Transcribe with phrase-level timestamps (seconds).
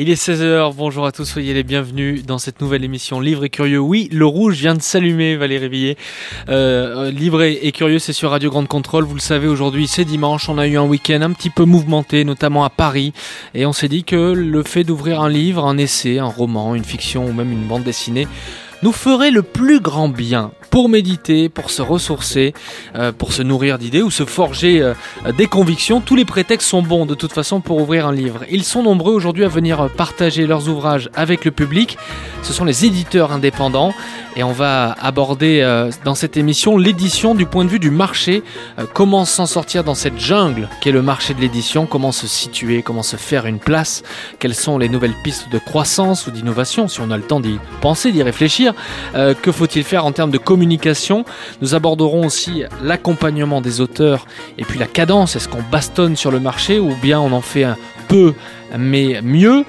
[0.00, 3.50] Il est 16h, bonjour à tous, soyez les bienvenus dans cette nouvelle émission Livre et
[3.50, 3.80] Curieux.
[3.80, 5.96] Oui, le rouge vient de s'allumer, Valérie Villet.
[6.48, 9.02] Euh, Livre et Curieux, c'est sur Radio Grande Contrôle.
[9.02, 12.22] Vous le savez, aujourd'hui c'est dimanche, on a eu un week-end un petit peu mouvementé,
[12.22, 13.12] notamment à Paris.
[13.54, 16.84] Et on s'est dit que le fait d'ouvrir un livre, un essai, un roman, une
[16.84, 18.28] fiction ou même une bande dessinée
[18.84, 22.54] nous ferait le plus grand bien pour méditer, pour se ressourcer,
[22.94, 24.94] euh, pour se nourrir d'idées ou se forger euh,
[25.36, 26.00] des convictions.
[26.00, 28.40] Tous les prétextes sont bons de toute façon pour ouvrir un livre.
[28.50, 31.98] Ils sont nombreux aujourd'hui à venir partager leurs ouvrages avec le public.
[32.42, 33.94] Ce sont les éditeurs indépendants
[34.36, 38.42] et on va aborder euh, dans cette émission l'édition du point de vue du marché.
[38.94, 43.02] comment s'en sortir dans cette jungle qu'est le marché de l'édition, comment se situer, comment
[43.02, 44.02] se faire une place,
[44.38, 46.88] quelles sont les nouvelles pistes de croissance ou d'innovation?
[46.88, 48.74] Si on a le temps d'y penser, d'y réfléchir.
[49.14, 51.24] que faut-il faire en termes de communication communication.
[51.62, 54.26] Nous aborderons aussi l'accompagnement des auteurs
[54.58, 55.36] et puis la cadence.
[55.36, 57.76] Est-ce qu'on bastonne sur le marché ou bien on en fait un
[58.08, 58.34] peu
[58.76, 59.64] mais mieux.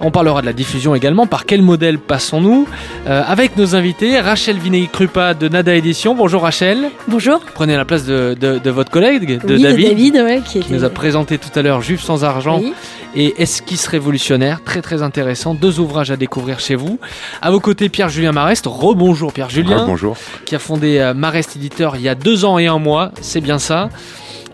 [0.00, 1.26] On parlera de la diffusion également.
[1.26, 2.66] Par quel modèle passons-nous
[3.06, 6.14] euh, Avec nos invités, Rachel Vinet-Krupa de Nada Édition.
[6.14, 6.90] Bonjour Rachel.
[7.08, 7.40] Bonjour.
[7.54, 10.84] Prenez la place de, de, votre collègue, de oui, David, David ouais, qui, qui nous
[10.84, 12.60] a présenté tout à l'heure Juif sans argent
[13.14, 14.60] et Esquisse révolutionnaire?
[14.64, 15.54] Très très intéressant.
[15.54, 16.98] Deux ouvrages à découvrir chez vous.
[17.42, 18.66] À vos côtés, Pierre-Julien Marest.
[18.66, 19.86] Rebonjour Pierre-Julien.
[19.86, 20.16] Bonjour.
[20.44, 23.12] Qui a fondé euh, Marest Éditeur il y a deux ans et un mois.
[23.20, 23.88] C'est bien ça?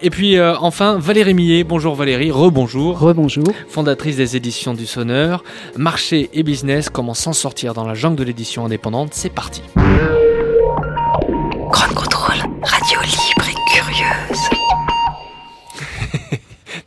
[0.02, 1.64] Et puis euh, enfin, Valérie Millet.
[1.64, 2.98] Bonjour Valérie, rebonjour.
[2.98, 3.44] Rebonjour.
[3.68, 5.44] Fondatrice des éditions du Sonneur.
[5.76, 9.10] Marché et business, comment s'en sortir dans la jungle de l'édition indépendante.
[9.12, 9.62] C'est parti.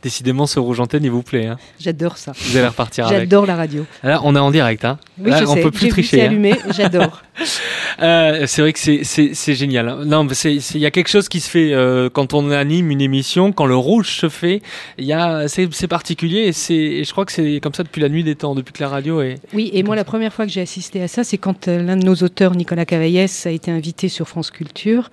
[0.04, 1.46] Décidément, ce rouge antenne, il vous plaît.
[1.46, 1.56] Hein.
[1.80, 2.32] J'adore ça.
[2.36, 3.20] Vous allez repartir avec.
[3.20, 3.86] J'adore la radio.
[4.02, 4.84] Là, on est en direct.
[4.84, 4.98] Hein.
[5.18, 5.62] Oui, je on sais.
[5.62, 6.20] peut plus tricher.
[6.20, 6.26] Hein.
[6.26, 7.22] allumé, j'adore.
[8.02, 10.04] euh, c'est vrai que c'est génial.
[10.04, 13.50] Non, il y a quelque chose qui se fait euh, quand on anime une émission,
[13.52, 14.60] quand le rouge se fait.
[14.98, 18.10] Il y a, c'est particulier et, et je crois que c'est comme ça depuis la
[18.10, 19.36] nuit des temps, depuis que la radio est.
[19.54, 21.96] Oui, et moi, la première fois que j'ai assisté à ça, c'est quand euh, l'un
[21.96, 25.10] de nos auteurs, Nicolas Cavaillès, a été invité sur France Culture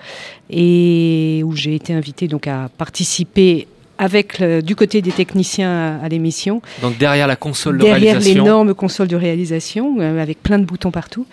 [0.50, 3.70] et où j'ai été invité donc à participer
[4.02, 6.64] avec du côté des techniciens à, l'émission.
[6.82, 8.20] Donc derrière la console de réalisation.
[8.20, 11.28] Derrière l'énorme console de réalisation, euh, avec plein de boutons partout.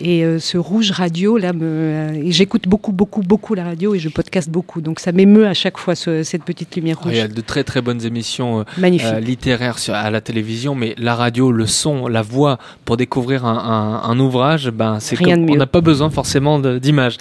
[0.00, 3.98] Et euh, ce rouge radio, là, me, euh, j'écoute beaucoup, beaucoup, beaucoup la radio et
[3.98, 4.80] je podcast beaucoup.
[4.80, 7.12] Donc ça m'émeut à chaque fois cette petite lumière rouge.
[7.12, 8.64] il y a de très très bonnes émissions
[9.20, 14.02] littéraires sur, à la télévision, mais la radio, le son, la voix, pour découvrir un,
[14.02, 17.18] un, ouvrage, ben, c'est comme, on n'a pas besoin forcément d'images.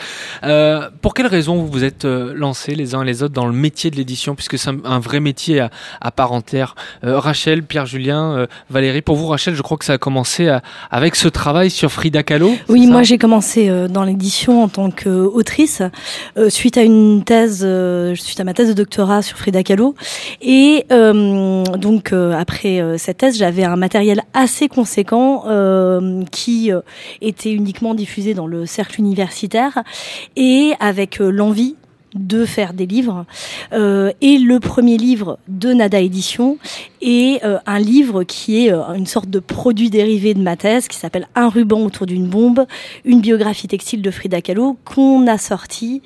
[1.02, 3.92] pour quelles raisons vous vous êtes lancés les uns et les autres dans le métier
[3.92, 5.66] de l'édition, puisque c'est un un vrai métier
[6.02, 6.76] à, part entière.
[7.04, 10.59] Euh, Rachel, Pierre-Julien, euh, Valérie, pour vous, Rachel, je crois que ça a commencé euh,
[10.92, 12.54] avec ce travail sur Frida Kahlo.
[12.70, 15.81] Oui, moi j'ai commencé dans l'édition en tant qu'autrice
[16.50, 17.68] suite à une thèse,
[18.16, 19.96] suite à ma thèse de doctorat sur Frida Kahlo.
[20.42, 25.44] Et donc après cette thèse, j'avais un matériel assez conséquent
[26.31, 26.72] qui
[27.22, 29.84] était uniquement diffusé dans le cercle universitaire
[30.36, 31.75] et avec l'envie
[32.16, 33.25] de faire des livres.
[33.74, 36.57] Euh, et le premier livre de Nada Édition
[37.01, 40.88] est euh, un livre qui est euh, une sorte de produit dérivé de ma thèse
[40.88, 42.66] qui s'appelle Un ruban autour d'une bombe,
[43.06, 46.01] une biographie textile de Frida Kahlo qu'on a sorti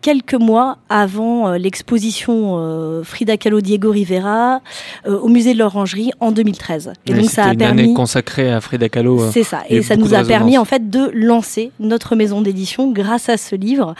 [0.00, 4.60] quelques mois avant euh, l'exposition euh, Frida Kahlo Diego Rivera
[5.06, 6.92] euh, au musée de l'Orangerie en 2013.
[7.06, 9.30] Et donc ça a une permis année consacrée à Frida Kahlo.
[9.32, 13.28] C'est ça et ça nous a permis en fait de lancer notre maison d'édition grâce
[13.28, 13.94] à ce livre.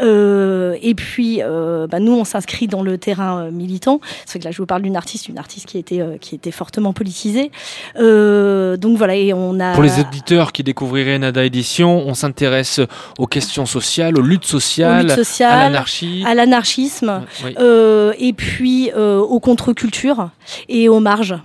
[0.00, 4.00] et puis bah, nous on s'inscrit dans le terrain militant.
[4.26, 6.92] C'est que là je vous parle d'une artiste, une artiste qui était qui était fortement
[6.92, 7.50] politisée.
[7.96, 12.80] donc voilà et on a Pour les éditeurs qui découvriraient Nada Édition, on s'intéresse
[13.18, 15.04] aux questions sociales, aux luttes sociales.
[15.04, 17.22] Aux luttes sociales à l'anarchisme,
[17.58, 20.30] euh, et puis euh, aux contre-cultures
[20.68, 21.36] et aux marges.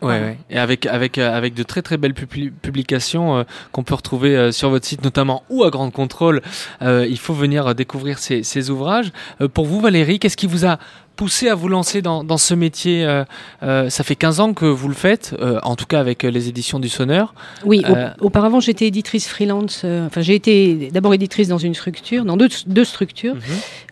[0.00, 4.70] Ouais, et avec avec euh, avec de très très belles publications qu'on peut retrouver sur
[4.70, 6.40] votre site notamment ou à Grande Contrôle.
[6.80, 9.12] il faut venir découvrir ces, ces ouvrages.
[9.54, 10.78] pour vous, Valérie, qu'est-ce qui vous a
[11.18, 13.24] poussé à vous lancer dans, dans ce métier euh,
[13.64, 16.48] euh, Ça fait 15 ans que vous le faites, euh, en tout cas avec les
[16.48, 17.34] éditions du Sonneur.
[17.64, 17.82] Oui,
[18.20, 19.84] au- auparavant j'étais éditrice freelance.
[19.84, 23.34] Enfin, j'ai été d'abord éditrice dans une structure, dans deux, deux structures.
[23.34, 23.40] Mhm.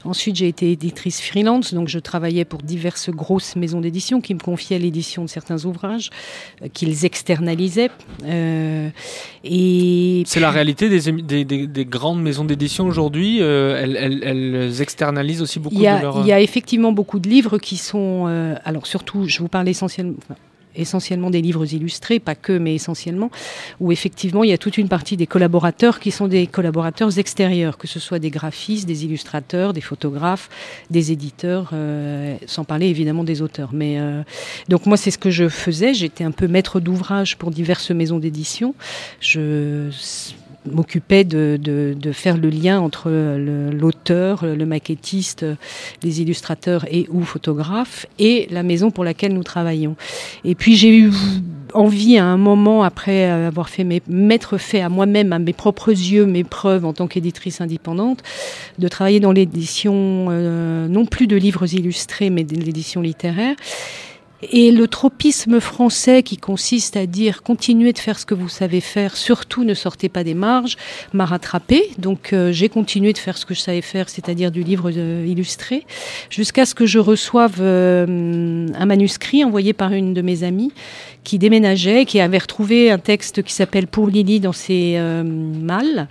[0.04, 4.38] Ensuite, j'ai été éditrice freelance, donc je travaillais pour diverses grosses maisons d'édition qui me
[4.38, 6.10] confiaient l'édition de certains ouvrages
[6.74, 7.90] qu'ils externalisaient.
[9.44, 13.40] Et C'est la réalité des, émi- des, des- des grandes maisons d'édition aujourd'hui.
[13.40, 16.20] elles, elles- elles externalisent aussi beaucoup a, de leur.
[16.20, 19.68] il y a effectivement beaucoup de livres qui sont, euh, alors surtout, je vous parle
[19.68, 20.14] essentiellement.
[20.76, 23.30] Essentiellement des livres illustrés, pas que, mais essentiellement,
[23.80, 27.78] où effectivement il y a toute une partie des collaborateurs qui sont des collaborateurs extérieurs,
[27.78, 30.48] que ce soit des graphistes, des illustrateurs, des photographes,
[30.90, 33.70] des éditeurs, euh, sans parler évidemment des auteurs.
[33.72, 34.22] Mais euh,
[34.68, 38.18] donc moi c'est ce que je faisais, j'étais un peu maître d'ouvrage pour diverses maisons
[38.18, 38.74] d'édition.
[39.20, 39.90] Je
[40.70, 45.46] m'occupais de, faire le lien entre le- l'auteur, le maquettiste,
[46.02, 49.94] les illustrateurs et ou photographes et la maison pour laquelle nous travaillons.
[50.44, 51.12] Et puis j'ai eu
[51.74, 55.90] envie à un moment, après avoir fait mes, m'être fait à moi-même, à mes propres
[55.90, 58.22] yeux, mes preuves en tant qu'éditrice indépendante,
[58.78, 63.54] de travailler dans l'édition, euh, non plus de livres illustrés, mais de l'édition littéraire.
[64.42, 68.82] Et le tropisme français qui consiste à dire continuez de faire ce que vous savez
[68.82, 70.76] faire, surtout ne sortez pas des marges,
[71.14, 71.90] m'a rattrapé.
[71.98, 75.24] Donc euh, j'ai continué de faire ce que je savais faire, c'est-à-dire du livre euh,
[75.26, 75.86] illustré,
[76.28, 80.72] jusqu'à ce que je reçoive euh, un manuscrit envoyé par une de mes amies
[81.26, 86.06] qui déménageait, qui avait retrouvé un texte qui s'appelle Pour Lily dans ses euh, malles,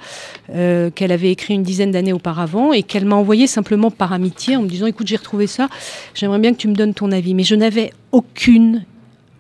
[0.53, 4.57] euh, qu'elle avait écrit une dizaine d'années auparavant et qu'elle m'a envoyé simplement par amitié
[4.57, 5.69] en me disant écoute j'ai retrouvé ça,
[6.13, 7.33] j'aimerais bien que tu me donnes ton avis.
[7.33, 8.83] Mais je n'avais aucune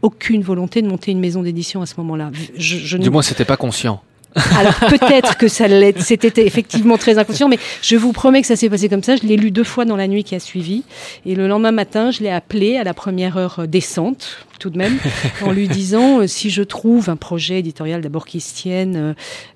[0.01, 2.31] aucune volonté de monter une maison d'édition à ce moment-là.
[2.55, 4.01] Je, je Du moins, c'était pas conscient.
[4.57, 5.65] alors peut-être que ça
[5.99, 9.15] c'était effectivement très inconscient, mais je vous promets que ça s'est passé comme ça.
[9.15, 10.83] Je l'ai lu deux fois dans la nuit qui a suivi,
[11.25, 14.77] et le lendemain matin, je l'ai appelé à la première heure euh, décente, tout de
[14.77, 14.97] même,
[15.41, 19.13] en lui disant euh, si je trouve un projet éditorial d'abord qui se tienne, euh,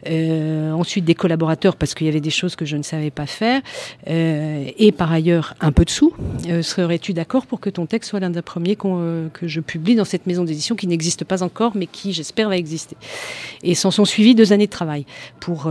[0.08, 3.26] euh, ensuite des collaborateurs parce qu'il y avait des choses que je ne savais pas
[3.26, 3.62] faire,
[4.08, 6.14] euh, et par ailleurs un peu de sous,
[6.62, 10.28] serais-tu d'accord pour que ton texte soit l'un des premiers que je publie dans cette
[10.28, 12.96] maison d'édition qui n'existe pas encore, mais qui j'espère va exister?
[13.64, 15.06] Et s'en sont suivis deux années de travail
[15.40, 15.70] pour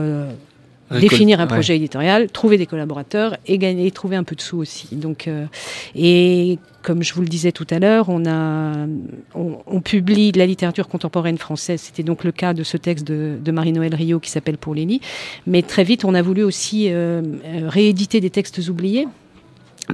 [0.90, 1.48] définir un ouais.
[1.48, 4.94] projet éditorial, trouver des collaborateurs et gagner, trouver un peu de sous aussi.
[4.96, 5.46] Donc, euh,
[5.94, 6.58] et
[6.88, 8.87] comme je vous le disais tout à l'heure, on a,
[9.35, 11.82] on, on publie de la littérature contemporaine française.
[11.82, 15.02] C'était donc le cas de ce texte de, de Marie-Noël Rio qui s'appelle Pour Lénie.
[15.46, 19.06] Mais très vite, on a voulu aussi euh, euh, rééditer des textes oubliés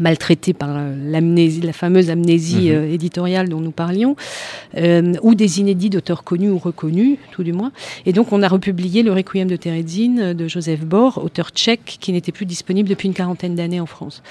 [0.00, 2.76] maltraités par euh, l'amnésie, la fameuse amnésie Mhm.
[2.76, 4.14] euh, éditoriale dont nous parlions,
[4.76, 7.72] euh, ou des inédits d'auteurs connus ou reconnus, tout du moins.
[8.06, 12.12] Et donc, on a republié le Requiem de Terezin de Joseph Bor, auteur tchèque qui
[12.12, 14.22] n'était plus disponible depuis une quarantaine d'années en France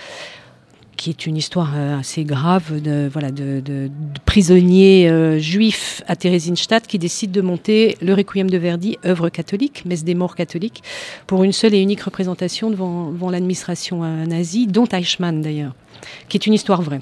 [1.03, 3.91] qui est une histoire euh, assez grave de, voilà, de, de-
[4.23, 9.83] prisonniers euh, juifs à Theresienstadt qui décident de monter le Requiem de Verdi, œuvre catholique,
[9.85, 10.81] messe des morts catholiques,
[11.27, 15.73] pour une seule et unique représentation devant, devant l'administration euh, nazie, dont Eichmann d'ailleurs
[16.29, 16.99] qui est une histoire vraie.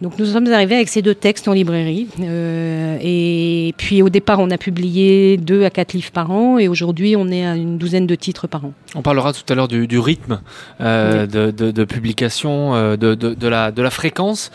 [0.00, 2.08] Donc nous sommes arrivés avec ces deux textes en librairie.
[2.20, 6.58] euh, et puis au départ, on a publié deux à quatre livres par an.
[6.58, 8.72] Et aujourd'hui, on est à une douzaine de titres par an.
[8.94, 10.40] On parlera tout à l'heure du, du rythme
[10.80, 14.50] euh, de, de- de publication, euh, de, la, de la fréquence.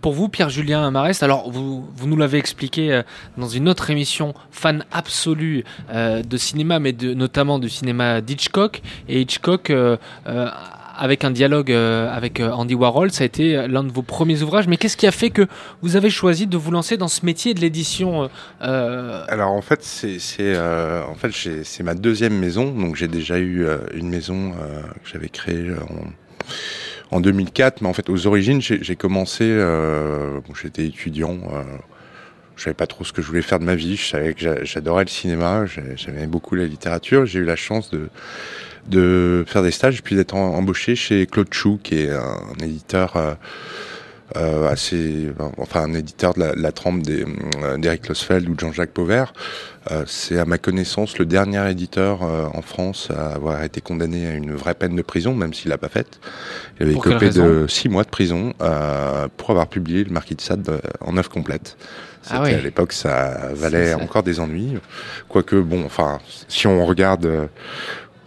[0.00, 3.02] Pour vous, Pierre-Julien Marest, alors vous, vous nous l'avez expliqué
[3.36, 8.82] dans une autre émission, fan absolu de cinéma, mais de, notamment du cinéma d'Hitchcock.
[9.08, 9.72] Et Hitchcock,
[10.98, 14.42] avec un dialogue euh, avec euh, Andy Warhol, ça a été l'un de vos premiers
[14.42, 14.66] ouvrages.
[14.68, 15.46] Mais qu'est-ce qui a fait que
[15.82, 18.28] vous avez choisi de vous lancer dans ce métier de l'édition euh,
[18.62, 21.30] euh, Alors en fait, c'est euh, en fait
[21.64, 22.70] c'est ma deuxième maison.
[22.72, 25.70] Donc j'ai déjà eu euh, une maison euh, que j'avais créée
[27.10, 29.44] en, en 2004, mais en fait aux origines j'ai commencé.
[29.44, 31.38] Euh, J'étais étudiant.
[31.52, 31.62] Euh,
[32.56, 33.94] je savais pas trop ce que je voulais faire de ma vie.
[33.94, 35.64] Je savais que j'a- j'adorais le cinéma.
[35.66, 37.24] j'ai- J'aimais beaucoup la littérature.
[37.24, 38.08] J'ai eu la chance de
[38.88, 43.16] de faire des stages puis d'être embauché chez Claude Chou, qui est un, un éditeur.
[43.16, 43.34] euh,
[44.36, 47.24] euh, assez, enfin un éditeur de la, la trempe des,
[47.62, 49.32] euh, d'Eric Losfeld ou de Jean-Jacques Pauvert.
[49.90, 54.26] Euh, c'est à ma connaissance le dernier éditeur euh, en France à avoir été condamné
[54.26, 56.20] à une vraie peine de prison, même s'il l'a pas faite.
[56.78, 60.42] Il avait écopé de six mois de prison euh, pour avoir publié le Marquis de
[60.42, 61.78] Sade en œuvre complète.
[62.28, 62.52] Ah oui.
[62.52, 64.74] à l'époque, ça valait encore des ennuis.
[65.30, 66.18] Quoique, bon, enfin,
[66.48, 67.46] si on regarde euh,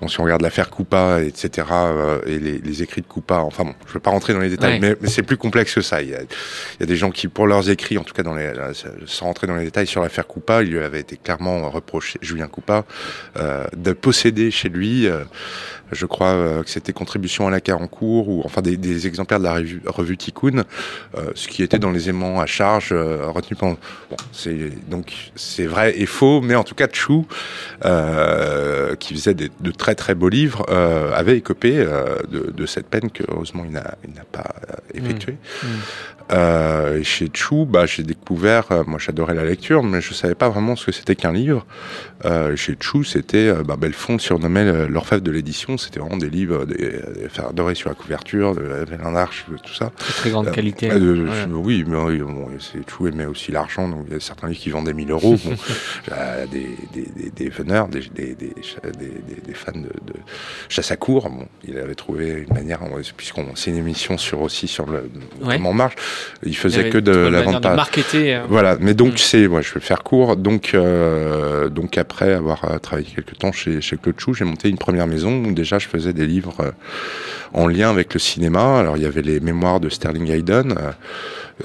[0.02, 3.64] Bon, si on regarde l'affaire Coupa, etc., euh, et les, les écrits de Coupa, enfin
[3.66, 4.80] bon, je ne veux pas rentrer dans les détails, Ouais.
[4.80, 6.02] mais, mais c'est plus complexe que ça.
[6.02, 8.24] Il y, a, il y a des gens qui, pour leurs écrits, en tout cas
[8.24, 8.74] dans les, euh,
[9.06, 12.48] sans rentrer dans les détails sur l'affaire Coupa, il lui avait été clairement reproché, Julien
[12.48, 12.86] Coupa,
[13.38, 15.24] euh, de posséder chez lui euh,
[15.92, 19.44] je crois euh, que c'était Contribution à la Carancourt, ou enfin des, des exemplaires de
[19.44, 20.64] la revue, revue Tikkun,
[21.18, 23.78] euh, ce qui était dans les aimants à charge euh, retenu pendant.
[24.10, 27.26] Bon, c'est donc c'est vrai et faux, mais en tout cas Chou,
[29.00, 30.66] qui faisait des, de très très beaux livres,
[31.14, 31.86] avait écopé
[32.30, 34.56] de, de cette peine que heureusement il n'a il n'a pas
[34.94, 35.38] effectuée.
[35.64, 35.68] Mmh.
[36.32, 40.36] Euh, et chez Chou, bah, j'ai découvert, euh, moi j'adorais la lecture, mais je savais
[40.36, 41.66] pas vraiment ce que c'était qu'un livre.
[42.26, 46.66] Euh, chez Chou, c'était, euh, bah, Belfond surnommait l'orfèvre de l'édition, c'était vraiment des livres,
[46.66, 49.92] des, des dorés sur la couverture, de la Belle Arche, tout ça.
[49.98, 50.90] Très, grande Euh, qualité.
[50.92, 51.46] Euh, Ouais.
[51.52, 52.48] Oui, mais bon,
[52.88, 55.36] Chou aimait aussi l'argent, donc il y a certains livres qui vendaient 1000 euros.
[55.44, 55.56] Bon,
[56.12, 58.02] euh, des, des, des, des veneurs, des,
[59.54, 60.14] fans de, de
[60.70, 61.30] chasse à court.
[61.30, 62.80] Bon, il avait trouvé une manière,
[63.18, 65.10] puisqu'on c'est une émission sur aussi sur le
[65.42, 65.56] Ouais.
[65.58, 65.96] comment on marche.
[66.44, 68.36] Il faisait que de la vente de marketer.
[68.36, 69.18] euh, voilà, mais donc Mm.
[69.18, 70.38] c'est, ouais, je vais faire court.
[70.38, 74.70] Donc, euh, donc après avoir euh, travaillé quelques temps chez, chez Claude Chou, j'ai monté
[74.70, 76.72] une première maison où déjà je faisais des livres euh,
[77.54, 78.80] en lien avec le cinéma.
[78.80, 80.76] Alors il y avait les mémoires de Sterling Hayden,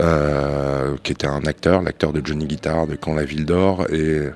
[0.01, 4.29] euh, qui était un acteur, l'acteur de Johnny Guitar, de Quand la ville dort, et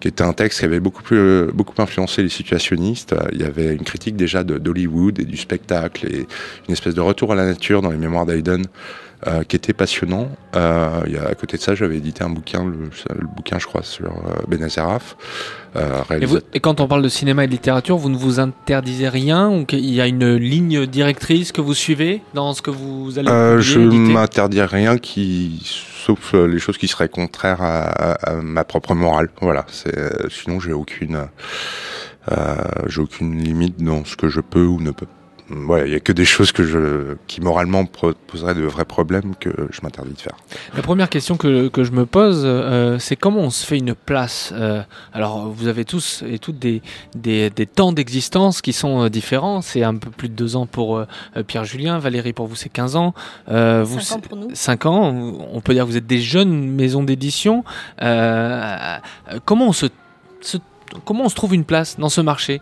[0.00, 3.14] qui était un texte qui avait beaucoup plus, beaucoup influencé les situationnistes.
[3.32, 6.26] Il y avait une critique déjà d'Hollywood et du spectacle et
[6.68, 8.62] une espèce de retour à la nature dans les mémoires d'Hayden
[9.26, 10.28] euh, qui était passionnant.
[10.54, 13.58] Euh, il y a, à côté de ça, j'avais édité un bouquin, le, le bouquin,
[13.58, 15.16] je crois, sur euh, Benazeraf.
[15.76, 18.40] Euh, Et, vous- et quand on parle de cinéma et de littérature, vous ne vous
[18.40, 22.70] interdisez rien ou qu'il y a une ligne directrice que vous suivez dans ce que
[22.70, 25.60] vous allez Euh, publier, je éditer m'interdis rien qui,
[26.06, 29.28] sauf les choses qui seraient contraires à, à- à ma propre morale.
[29.42, 29.66] Voilà.
[29.96, 31.26] Euh, sinon, j'ai aucune,
[32.32, 32.36] euh,
[32.86, 35.06] j'ai aucune limite dans ce que je peux ou ne peux.
[35.50, 39.34] Voilà, il y a que des choses que je, qui moralement poseraient de vrais problèmes
[39.40, 40.36] que je m'interdis de faire.
[40.76, 43.94] La première question que, que je me pose, euh, c'est comment on se fait une
[43.94, 44.82] place euh,
[45.14, 46.82] Alors, vous avez tous et toutes des,
[47.14, 49.62] des, des temps d'existence qui sont euh, différents.
[49.62, 51.06] C'est un peu plus de deux ans pour euh,
[51.46, 51.98] Pierre Julien.
[51.98, 53.14] Valérie, pour vous, c'est 15 ans.
[53.48, 54.48] Euh, vous, Cinq ans pour nous.
[54.52, 55.14] 5 ans,
[55.52, 57.64] on peut dire que vous êtes des jeunes maisons d'édition.
[59.44, 59.86] Comment, on se,
[60.40, 60.58] se-
[61.04, 62.60] comment on se trouve une place dans ce marché?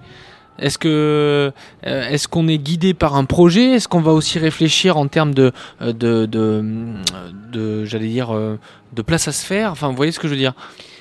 [0.59, 1.53] Est-ce que
[1.87, 3.73] euh, est-ce qu'on est guidé par un projet?
[3.73, 6.27] Est-ce qu'on va aussi réfléchir en termes de euh, de,
[7.53, 8.59] de, j'allais dire euh,
[8.93, 9.73] de place à se faire?
[9.73, 10.55] Enfin, vous voyez ce que je veux dire?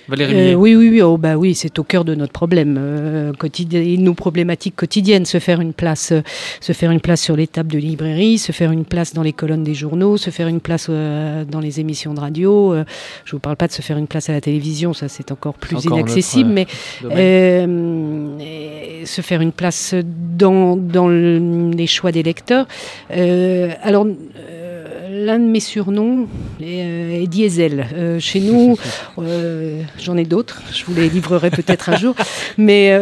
[0.07, 3.33] Valérie Euh, oui, oui, oui, oh, bah oui, c'est au cœur de notre problème euh,
[3.33, 5.25] quotidien, et nos problématiques quotidiennes.
[5.25, 6.21] Se faire une place, euh,
[6.61, 9.33] se faire une place sur les tables de librairie, se faire une place dans les
[9.33, 12.73] colonnes des journaux, se faire une place euh, dans les émissions de radio.
[12.73, 12.83] euh,
[13.25, 15.53] je vous parle pas de se faire une place à la télévision, ça c'est encore
[15.55, 16.67] plus encore inaccessible, mais
[17.55, 19.95] euh, se faire une place
[20.37, 22.67] dans, dans le- les choix des lecteurs.
[23.11, 24.64] Euh, alors, euh,
[25.15, 26.27] l'un de mes surnoms
[26.61, 27.87] est, euh, est Diesel.
[27.95, 28.77] Euh, chez nous,
[29.19, 32.15] euh, j'en ai d'autres, je vous les livrerai peut-être un jour,
[32.57, 32.97] mais euh,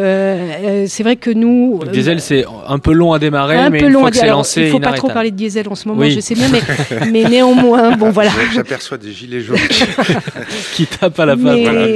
[0.63, 1.79] euh, c'est vrai que nous...
[1.83, 4.11] Le diesel, c'est un peu long à démarrer, un mais peu une long fois à
[4.11, 6.01] que c'est Alors, lancé, il ne faut pas trop parler de diesel en ce moment,
[6.01, 6.11] Oui.
[6.11, 6.61] je sais bien, mais,
[7.11, 8.31] mais néanmoins, bon voilà.
[8.53, 9.57] J'aperçois des gilets jaunes.
[10.73, 11.87] qui tape à la voilà.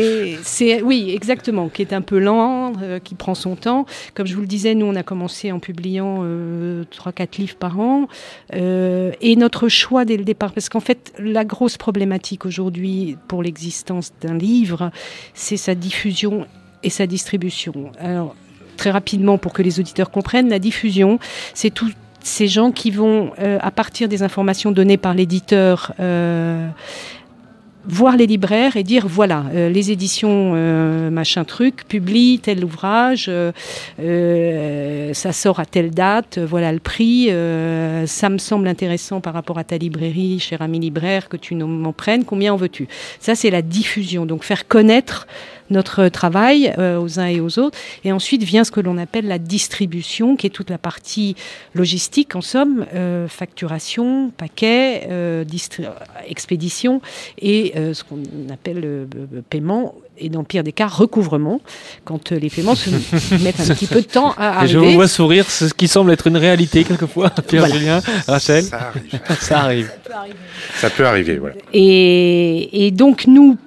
[0.44, 3.86] c'est oui, exactement, qui est un peu lent, euh, qui prend son temps.
[4.14, 7.56] Comme je vous le disais, nous on a commencé en publiant euh, trois, quatre livres
[7.56, 8.08] par an,
[8.56, 13.44] Euh, et notre choix dès le départ, parce qu'en fait la grosse problématique aujourd'hui pour
[13.44, 14.90] l'existence d'un livre,
[15.36, 16.48] c'est sa diffusion
[16.82, 17.92] et sa distribution.
[18.00, 18.36] Alors
[18.78, 21.20] très rapidement pour que les auditeurs comprennent, la diffusion,
[21.54, 21.92] c'est tous
[22.28, 26.68] ces gens qui vont, euh, à partir des informations données par l'éditeur, euh,
[27.88, 33.30] voir les libraires et dire voilà euh, les éditions euh, machin truc publient tel ouvrage
[33.30, 37.30] euh, ça sort à telle date voilà le prix
[38.06, 41.94] ça me semble intéressant par rapport à ta librairie cher ami libraire que tu m'en
[41.94, 42.88] prennes combien en veux-tu?
[43.20, 44.26] Ça c'est la diffusion.
[44.26, 45.28] Donc faire connaître
[45.70, 49.28] notre travail euh, aux uns et aux autres et ensuite vient ce que l'on appelle
[49.28, 51.36] la distribution qui est toute la partie
[51.76, 55.44] logistique en somme euh, facturation paquet euh,
[56.28, 57.02] expédition
[57.40, 58.22] et euh, ce qu'on
[58.52, 59.08] appelle
[59.50, 61.62] paiement et dans le pire des cas recouvrement
[62.06, 62.90] quand les paiements se
[63.44, 65.74] mettent un petit peu de temps à Et je arriver vous vois sourire, c'est ce
[65.74, 67.30] qui semble être une réalité quelquefois.
[67.48, 67.76] Pierre Voilà.
[67.76, 69.12] Julien, Rachel, Ça arrive.
[69.40, 69.92] ça arrive.
[70.76, 71.56] Ça peut arriver, voilà.
[71.74, 73.58] Et, et donc nous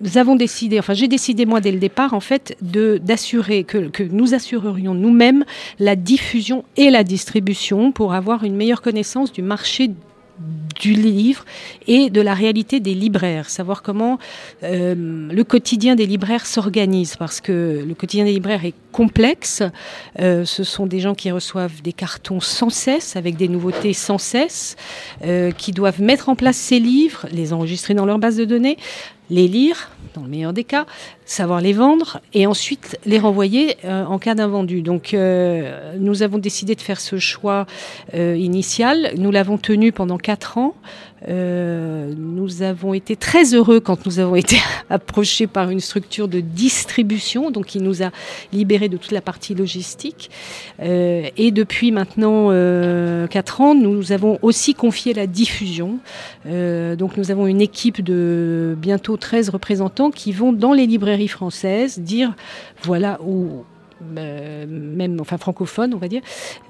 [0.00, 3.88] nous avons décidé, enfin j'ai décidé moi dès le départ en fait de d'assurer que,
[3.88, 5.44] que nous assurerions nous-mêmes
[5.78, 9.90] la diffusion et la distribution pour avoir une meilleure connaissance du marché
[10.80, 11.44] du livre
[11.86, 14.18] et de la réalité des libraires, savoir comment
[14.62, 14.94] euh,
[15.30, 19.62] le quotidien des libraires s'organise, parce que le quotidien des libraires est complexe.
[20.18, 24.18] Euh, ce sont des gens qui reçoivent des cartons sans cesse, avec des nouveautés sans
[24.18, 24.76] cesse,
[25.24, 28.78] euh, qui doivent mettre en place ces livres, les enregistrer dans leur base de données,
[29.28, 30.86] les lire, dans le meilleur des cas,
[31.30, 34.82] savoir les vendre et ensuite les renvoyer euh, en cas d'invendu.
[34.82, 37.66] Donc euh, nous avons décidé de faire ce choix
[38.14, 39.12] euh, initial.
[39.16, 40.74] Nous l'avons tenu pendant quatre ans.
[41.28, 44.56] Nous avons été très heureux quand nous avons été
[44.88, 48.10] approchés par une structure de distribution, donc qui nous a
[48.54, 50.30] libérés de toute la partie logistique.
[50.80, 52.48] Et depuis maintenant
[53.28, 55.98] 4 ans, nous avons aussi confié la diffusion.
[56.46, 61.98] Donc nous avons une équipe de bientôt 13 représentants qui vont dans les librairies françaises
[61.98, 62.34] dire
[62.82, 63.64] voilà où
[64.16, 66.22] euh, même enfin francophone on va dire,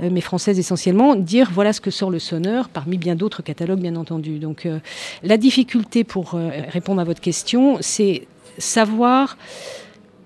[0.02, 3.80] euh, mais française essentiellement, dire voilà ce que sort le sonneur parmi bien d'autres catalogues
[3.80, 4.40] bien entendu.
[4.40, 4.80] Donc euh,
[5.22, 6.32] la difficulté pour
[6.68, 8.26] répondre à votre question, c'est
[8.58, 9.36] savoir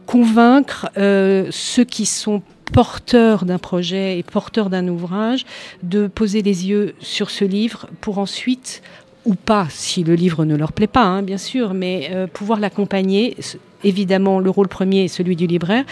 [0.07, 5.45] convaincre ceux qui sont porteurs d'un projet et porteurs d'un ouvrage
[5.83, 8.83] de poser les yeux sur ce livre pour ensuite
[9.27, 13.37] ou pas, si le livre ne leur plaît pas, hein, bien sûr, mais pouvoir l'accompagner.
[13.85, 15.85] Évidemment, le rôle premier est celui du libraire.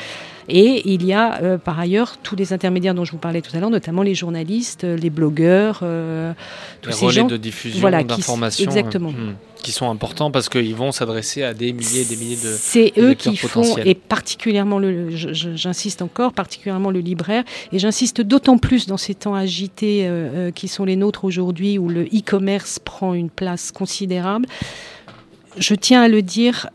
[0.49, 3.57] Et il y a euh, par ailleurs tous les intermédiaires dont je vous parlais tout
[3.57, 6.33] à l'heure, notamment les journalistes, euh, les blogueurs, euh,
[6.81, 8.65] tous Les ces relais gens de diffusion, voilà, qui s- d'information.
[8.65, 9.11] exactement.
[9.11, 12.35] euh, hmm, qui sont importants parce qu'ils vont s'adresser à des milliers et des milliers
[12.35, 12.53] de.
[12.59, 18.59] C'est eux qui font, et particulièrement, le, j'insiste encore, particulièrement le libraire, et j'insiste d'autant
[18.59, 20.11] plus dans ces temps agités
[20.57, 24.47] qui sont les nôtres aujourd'hui, où le e-commerce prend une place considérable.
[25.59, 26.69] Je tiens à le dire,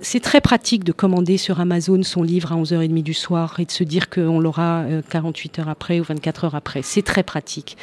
[0.00, 3.70] c'est très pratique de commander sur Amazon son livre à 11h30 du soir et de
[3.70, 6.82] se dire qu'on l'aura euh, 48 heures après ou 24 heures après.
[6.82, 7.76] C'est très pratique.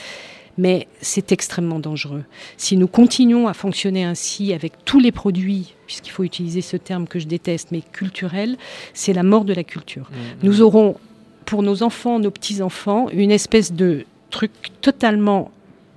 [0.57, 2.23] Mais c'est extrêmement dangereux.
[2.57, 7.07] Si nous continuons à fonctionner ainsi avec tous les produits, puisqu'il faut utiliser ce terme
[7.07, 8.57] que je déteste, mais culturel,
[8.93, 10.11] c'est la mort de la culture.
[10.11, 10.97] Hmm, Nous aurons,
[11.45, 14.51] pour nos enfants, nos petits-enfants, une espèce de truc
[14.81, 15.49] totalement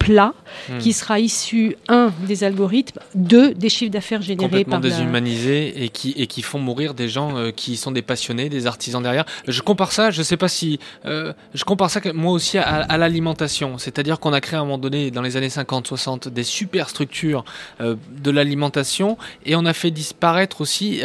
[0.06, 0.34] plat
[0.68, 0.78] hmm.
[0.78, 4.88] qui sera issu, un, des algorithmes, deux, des chiffres d'affaires générés complètement par la...
[4.88, 8.66] déshumanisés et qui et qui font mourir des gens euh, qui sont des passionnés, des
[8.66, 9.24] artisans derrière.
[9.48, 12.96] Je compare ça, je sais pas si euh, je compare ça moi aussi à, à
[12.98, 16.88] l'alimentation, c'est-à-dire qu'on a créé à un moment donné dans les années 50-60 des super
[16.88, 17.44] structures
[17.80, 21.02] euh, de l'alimentation et on a fait disparaître aussi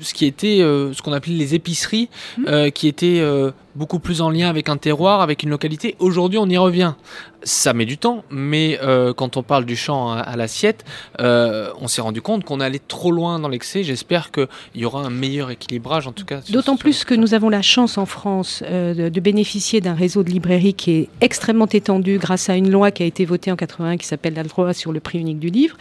[0.00, 2.08] ce qui était euh, ce qu'on appelait les épiceries,
[2.46, 5.94] euh, qui étaient euh, beaucoup plus en lien avec un terroir, avec une localité.
[5.98, 6.94] Aujourd'hui, on y revient.
[7.42, 8.78] Ça met du temps, mais
[9.16, 10.84] quand on parle du champ à, à l'assiette,
[11.18, 13.82] on s'est rendu compte qu'on allait trop loin dans l'excès.
[13.82, 16.40] J'espère qu'il y aura un meilleur équilibrage, en tout cas.
[16.50, 20.28] D'autant plus que nous avons la chance en France de, de bénéficier d'un réseau de
[20.28, 23.96] librairies qui est extrêmement étendu grâce à une loi qui a été votée en 81
[23.96, 25.76] qui s'appelle la loi sur le prix unique du livre,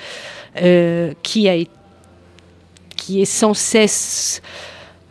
[1.23, 1.67] qui, a, é-
[3.09, 4.39] qui est sans cesse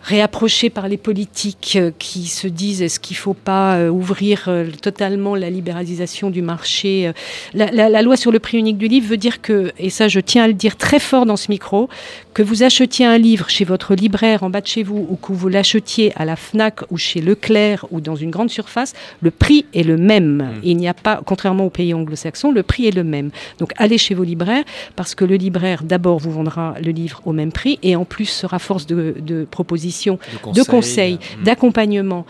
[0.05, 4.45] réapprochée par les politiques euh, qui se disent est-ce qu'il ne faut pas euh, ouvrir
[4.47, 7.11] euh, totalement la libéralisation du marché.
[7.55, 10.07] La, la- la loi sur le prix unique du livre veut dire que, et ça
[10.07, 11.89] je tiens à le dire très fort dans ce micro,
[12.39, 15.33] que vous achetiez un livre chez votre libraire en bas de chez vous ou que
[15.33, 19.67] vous l'achetiez à la FNAC ou chez Leclerc ou dans une grande surface, le prix
[19.75, 20.53] est le même.
[20.63, 23.33] Il n'y a pas, contrairement aux pays anglo-saxons, le prix est le même.
[23.59, 24.63] Donc allez chez vos libraires
[24.95, 28.27] parce que le libraire d'abord vous vendra le livre au même prix et en plus
[28.27, 30.21] sera force de, de proposition,
[30.55, 31.43] de conseils, hmm.
[31.43, 32.25] d'accompagnement,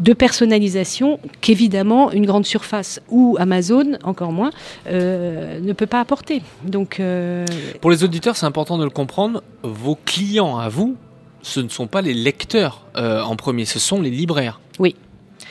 [0.00, 4.50] de personnalisation qu'évidemment une grande surface ou Amazon, encore moins,
[4.86, 6.42] euh, ne peut pas apporter.
[6.64, 7.46] Donc euh,
[7.80, 9.42] Pour les auditeurs, c'est important de le comprendre.
[9.62, 10.96] Vos clients à vous,
[11.42, 14.60] ce ne sont pas les lecteurs euh, en premier, ce sont les libraires.
[14.78, 14.96] Oui.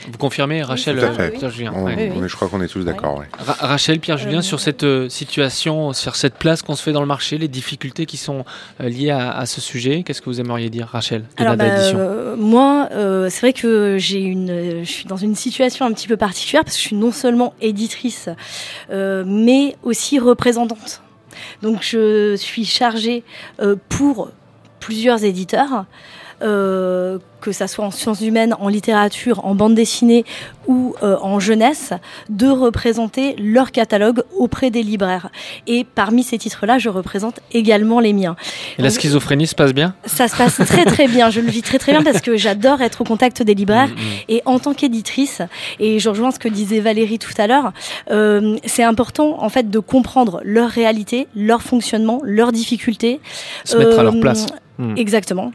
[0.10, 1.30] Vous confirmez, Rachel euh.
[1.30, 2.12] Pierre-Julien On- Ouais.
[2.28, 3.18] Je crois qu'on est tous d'accord.
[3.20, 3.26] ouais.
[3.38, 7.02] Ra- Rachel, Pierre-Julien, Euh, sur cette euh, situation, sur cette place qu'on se fait dans
[7.02, 8.46] le marché, les difficultés qui sont
[8.82, 11.92] euh, liées à, à ce sujet, qu'est-ce que vous aimeriez dire, Rachel, de Alors, Nada
[11.94, 15.86] bah, euh, moi, euh, c'est vrai que j'ai une, euh, je suis dans une situation
[15.86, 18.30] un petit peu particulière parce que je suis non seulement éditrice,
[18.92, 21.02] euh, mais aussi représentante.
[21.62, 23.24] Donc, je suis chargée
[23.62, 24.30] euh, pour
[24.80, 25.86] plusieurs éditeurs.
[26.41, 30.25] Euh, que ça soit en sciences humaines, en littérature, en bande dessinée
[30.67, 31.91] ou euh, en jeunesse,
[32.30, 35.30] de représenter leur catalogue auprès des libraires.
[35.65, 38.36] Et parmi ces titres-là, je représente également les miens.
[38.77, 39.95] Et la Donc, schizophrénie se passe bien?
[40.06, 42.82] ça se passe très très bien, je le vis très très bien parce que j'adore
[42.82, 44.23] être au contact des libraires Mm, mm.
[44.30, 45.41] et en tant qu'éditrice,
[45.80, 47.71] et je rejoins ce que disait Valérie tout à l'heure,
[48.12, 53.19] euh, c'est important en fait de comprendre leur réalité, leur fonctionnement, leurs difficultés.
[53.65, 54.45] Se mettre à leur Euh, place.
[54.77, 54.95] Mm.
[54.97, 55.51] Exactement.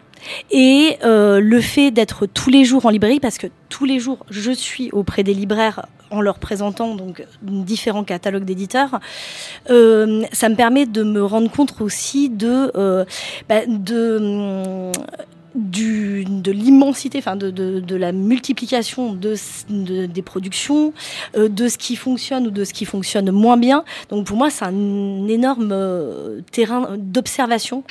[0.50, 4.24] Et euh, le fait d'être tous les jours en librairie, parce que tous les jours
[4.30, 9.00] je suis auprès des libraires en leur présentant donc différents catalogues d'éditeurs,
[9.70, 13.04] euh, ça me permet de me rendre compte aussi de, euh,
[13.48, 14.92] bah, de
[15.56, 19.36] du, de l'immensité, enfin de, de, la multiplication de,
[19.70, 20.92] de des productions,
[21.34, 23.82] de ce qui fonctionne ou de ce qui fonctionne moins bien.
[24.10, 25.74] Donc pour moi, c'est un énorme
[26.52, 27.84] terrain d'observation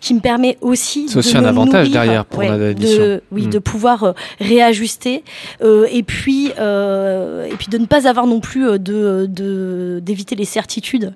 [0.00, 1.08] qui me permet aussi.
[1.08, 3.50] C'est aussi un avantage derrière pour ouais, de, oui, mmh.
[3.50, 5.22] de pouvoir euh, réajuster
[5.62, 10.44] euh, et puis euh, et puis de ne pas avoir non plus de d'éviter les
[10.44, 11.14] certitudes.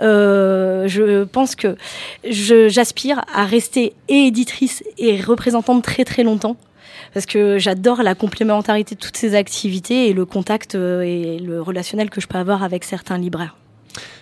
[0.00, 1.76] Je pense que
[2.24, 6.56] j'aspire à rester et éditrice et représentante très très longtemps
[7.12, 12.10] parce que j'adore la complémentarité de toutes ces activités et le contact et le relationnel
[12.10, 13.56] que je peux avoir avec certains libraires.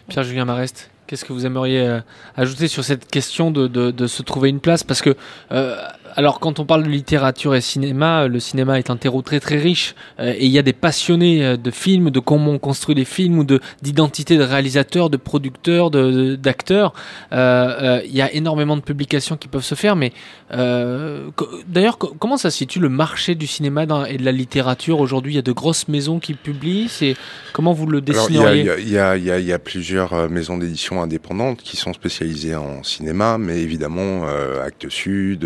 [0.09, 2.01] Pierre-Julien Marest, Qu'est-ce que vous aimeriez euh,
[2.39, 4.83] ajouter sur cette question de, de, de, se trouver une place?
[4.83, 5.15] Parce que
[5.51, 5.77] euh,
[6.15, 9.57] alors quand on parle de littérature et cinéma, le cinéma est un terreau très très
[9.57, 12.95] riche euh, et il y a des passionnés euh, de films, de comment on construit
[12.95, 16.93] les films ou de d'identité de réalisateurs, de producteurs, de d'acteurs.
[17.33, 20.13] Euh, il y a énormément de publications qui peuvent se faire, mais
[20.51, 25.33] d'ailleurs comment ça se situe le marché du cinéma dans, et de la littérature aujourd'hui?
[25.33, 26.89] Il y a de grosses maisons qui publient.
[26.89, 27.17] C'est
[27.53, 28.71] comment vous le dessineriez?
[28.79, 33.39] Il y, y, y, y a, plusieurs maisons d'édition indépendantes qui sont spécialisées en cinéma,
[33.39, 34.27] mais évidemment
[34.63, 35.45] Actes Sud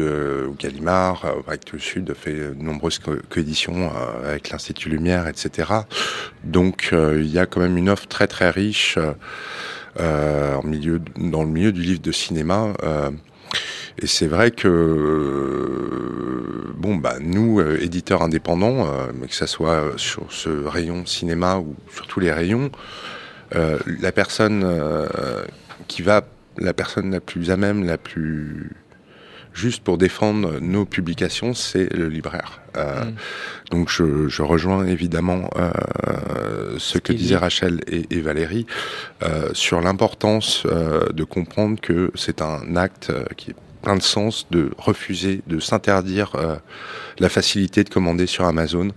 [0.57, 5.71] Gallimard, euh, Actes Sud fait de nombreuses coéditions euh, avec l'Institut Lumière, etc.
[6.45, 8.99] Donc euh, il y a quand même une offre très très riche
[9.99, 12.75] dans le milieu du livre de cinéma.
[13.99, 14.69] Et c'est vrai que
[16.77, 18.87] bon bah nous éditeurs indépendants,
[19.27, 22.71] que ça soit sur ce rayon cinéma ou sur tous les rayons,
[23.53, 25.09] la personne
[25.89, 26.27] qui va,
[26.59, 28.71] la personne la plus à même, la plus
[29.57, 32.61] juste pour défendre nos publications, c'est le libraire.
[32.77, 33.15] Euh, mm.
[33.71, 38.67] Donc je, je, rejoins évidemment euh, ce que disaient Rachel et, et Valérie
[39.23, 44.49] euh, sur l'importance euh, de comprendre que c'est un acte qui est plein de sens
[44.51, 46.57] de refuser, de s'interdire euh,
[47.21, 48.89] la facilité de commander sur Amazon.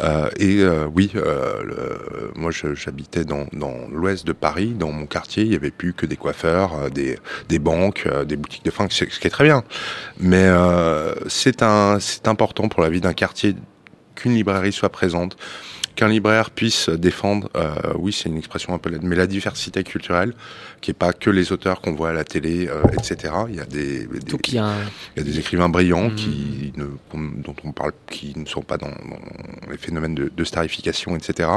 [0.00, 5.06] Euh, et euh, oui, euh, le, moi j'habitais dans, dans l'ouest de Paris, dans mon
[5.06, 8.92] quartier, il y avait plus que des coiffeurs, des, des banques, des boutiques de fringues,
[8.92, 9.64] ce qui est très bien.
[10.18, 10.48] Mais
[11.28, 13.56] c'est important pour la vie d'un quartier
[14.14, 15.36] qu'une librairie soit présente
[16.00, 20.32] qu'un libraire puisse défendre, euh, oui, c'est une expression un peu mais la diversité culturelle,
[20.80, 23.34] qui est pas que les auteurs qu'on voit à la télé, euh, etc.
[23.50, 24.72] Il y a des, des il y a...
[25.14, 26.14] il y a des écrivains brillants mmh.
[26.14, 26.86] qui ne,
[27.42, 31.50] dont on parle, qui ne sont pas dans, dans les phénomènes de, de starification, etc.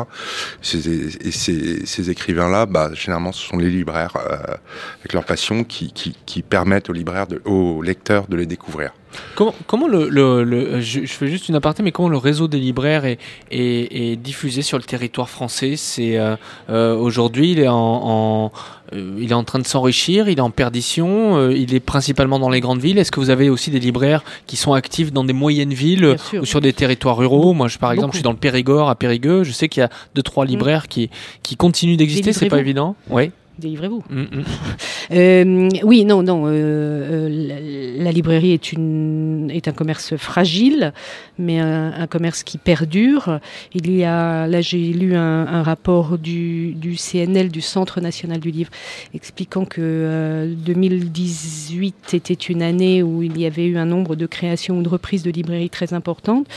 [0.62, 0.90] Ces,
[1.26, 4.58] et ces, ces écrivains-là, bah, généralement, ce sont les libraires euh,
[5.00, 8.92] avec leur passion qui, qui, qui permettent aux libraires, de, aux lecteurs de les découvrir.
[9.36, 12.48] Comment, comment le, le, le je, je, fais juste une aparté, mais comment le réseau
[12.48, 13.20] des libraires est,
[13.52, 15.76] est, est diffusé sur le territoire français?
[15.76, 16.36] C'est euh,
[16.70, 18.52] euh, aujourd'hui, il est en, en
[18.94, 22.40] euh, il est en train de s'enrichir, il est en perdition, euh, il est principalement
[22.40, 22.98] dans les grandes villes.
[22.98, 26.46] Est-ce que vous avez aussi des libraires qui sont actifs dans des moyennes villes ou
[26.46, 27.54] sur des territoires ruraux?
[27.54, 28.14] Moi, je, par exemple, Beaucoup.
[28.14, 29.44] je suis dans le Périgord, à Périgueux.
[29.44, 30.90] Je sais qu'il y a deux trois libraires mmh.
[30.90, 31.10] qui
[31.42, 32.34] qui continuent d'exister.
[32.34, 32.96] C'est pas évident.
[33.10, 34.04] Oui délivrez-vous.
[34.10, 34.44] Mm -hmm.
[35.12, 36.48] euh, oui, non, non.
[36.48, 40.94] Euh, euh, la, la, librairie est, une, est un commerce fragile,
[41.38, 43.40] mais un, un, commerce qui perdure.
[43.74, 48.40] Il y a, là, j'ai lu un, un rapport du, du, CNL, du Centre national
[48.40, 48.72] du livre,
[49.14, 54.26] expliquant que euh, 2018 était une année où il y avait eu un nombre de
[54.26, 56.48] créations ou de reprises de librairies très importantes.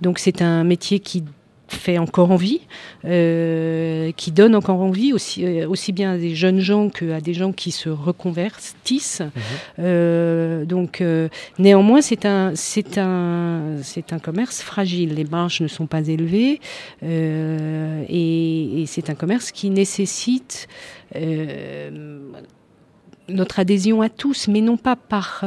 [0.00, 1.22] Donc, c'est un métier qui
[1.68, 2.60] fait encore envie,
[3.04, 7.34] euh, qui donne encore envie aussi, euh, aussi bien à des jeunes gens qu'à des
[7.34, 9.20] gens qui se reconvertissent.
[9.20, 9.40] Mmh.
[9.80, 15.14] Euh, donc, euh, néanmoins, c'est un, c'est un, c'est un commerce fragile.
[15.14, 16.60] Les marges ne sont pas élevées
[17.02, 20.68] et, et c'est un commerce qui nécessite
[23.28, 25.44] notre adhésion à tous, mais non pas par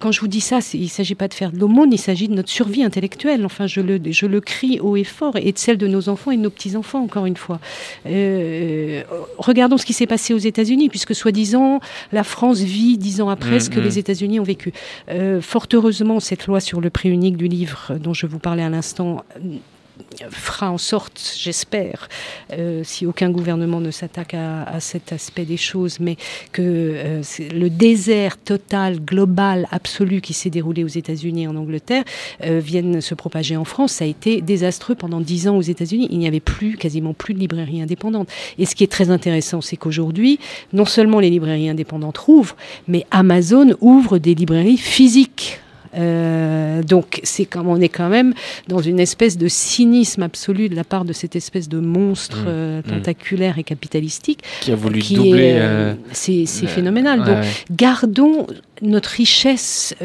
[0.00, 2.28] quand je vous dis ça, il ne s'agit pas de faire de l'aumône, il s'agit
[2.28, 3.44] de notre survie intellectuelle.
[3.44, 6.30] Enfin, je le, je le crie haut et fort, et de celle de nos enfants
[6.30, 7.60] et de nos petits-enfants, encore une fois.
[8.06, 9.02] Euh,
[9.38, 11.80] regardons ce qui s'est passé aux États-Unis, puisque soi-disant,
[12.12, 13.84] la France vit dix ans après mmh, ce que mmh.
[13.84, 14.72] les États-Unis ont vécu.
[15.10, 18.62] Euh, fort heureusement, cette loi sur le prix unique du livre dont je vous parlais
[18.62, 19.24] à l'instant
[20.30, 22.08] fera en sorte, j'espère,
[22.52, 26.16] euh, si aucun gouvernement ne s'attaque à, cet aspect des choses, mais
[26.52, 32.04] que euh, le désert total, global, absolu qui s'est déroulé aux États-Unis et en Angleterre
[32.44, 33.92] euh, vienne se propager en France.
[33.92, 36.08] Ça a été désastreux pendant dix ans aux États-Unis.
[36.10, 38.28] Il n'y avait plus, quasiment plus de librairies indépendantes.
[38.58, 40.38] Et ce qui est très intéressant, c'est qu'aujourd'hui,
[40.72, 42.56] non seulement les librairies indépendantes rouvrent,
[42.86, 45.60] mais Amazon ouvre des librairies physiques
[45.96, 48.34] euh, donc c'est comme on est quand même
[48.68, 52.48] dans une espèce de cynisme absolu de la part de cette espèce de monstre mmh,
[52.48, 52.82] euh, mmh.
[52.82, 53.60] tentaculaire mmh.
[53.60, 55.52] et capitalistique qui a voulu qui doubler.
[55.54, 57.20] Euh, c'est phénoménal.
[57.20, 57.48] Ouais, donc ouais.
[57.70, 58.46] gardons
[58.82, 60.04] notre richesse, euh,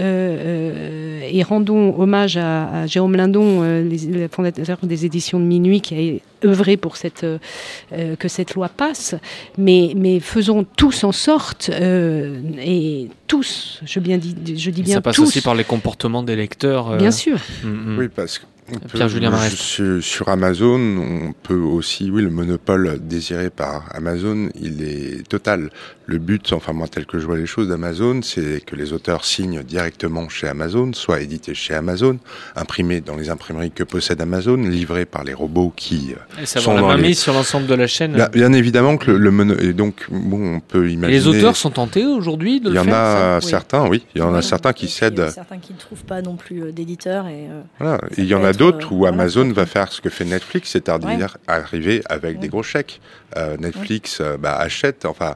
[1.21, 5.45] euh, et rendons hommage à, à Jérôme Lindon, euh, les- le fondateur des éditions de
[5.45, 9.15] Minuit, qui a œuvré pour cette, euh, que cette loi passe,
[9.57, 14.95] mais, mais faisons tous en sorte, euh, et tous, je, bien dis, je dis bien
[14.95, 16.91] ça passe tous, aussi par les comportements des lecteurs.
[16.91, 17.37] euh, bien sûr.
[17.63, 17.97] mm, mm.
[17.99, 18.45] Oui, parce que
[18.93, 19.57] Pierre-Julien Marest.
[19.57, 25.69] sur, sur Amazon, on peut aussi, oui, le monopole désiré par Amazon, il est total.
[26.05, 29.23] Le but, enfin moi tel que je vois les choses d'Amazon, c'est que les auteurs
[29.23, 32.19] signent directement chez Amazon, soit édités chez Amazon,
[32.57, 36.59] imprimés dans les imprimeries que possède Amazon, livrés par les robots qui euh, Et ça
[36.59, 38.13] sont la dans les- sur l'ensemble de la chaîne.
[38.15, 39.55] Bien, bien évidemment que le, le mono...
[39.57, 41.19] et donc bon, on peut Et imaginer.
[41.19, 44.05] les auteurs sont tentés aujourd'hui de Il le y en faire a certains, oui.
[44.13, 45.21] Il y en a certains qui cèdent.
[45.21, 47.27] euh, Certains qui ne trouvent pas non plus euh, d'éditeurs.
[47.27, 47.97] Et, euh, Voilà.
[48.17, 50.09] Et il y en peut a d'autres euh, où voilà, Amazon va faire ce que
[50.09, 53.01] fait Netflix, c'est-à-dire arriver avec des gros chèques.
[53.35, 55.35] Euh, Netflix euh, bah, achète, enfin,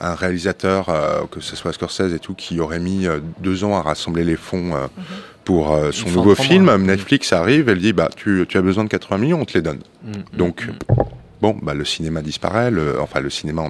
[0.00, 3.76] un réalisateur, euh, que ce soit Scorsese et tout, qui aurait mis euh, deux ans
[3.76, 4.86] à rassembler les fonds euh,
[5.44, 6.68] pour euh, son nouveau film.
[6.68, 6.78] un.
[6.78, 9.62] Netflix arrive, elle dit, bah, tu, tu as besoin de 80 millions, on te les
[9.62, 9.80] donne.
[10.02, 10.94] Mm, mm, Donc, mm.
[11.40, 12.70] bon, bah, le cinéma disparaît.
[12.70, 13.62] Le, enfin, le cinéma,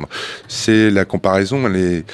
[0.48, 1.66] c'est la comparaison.
[1.66, 2.04] Elle est,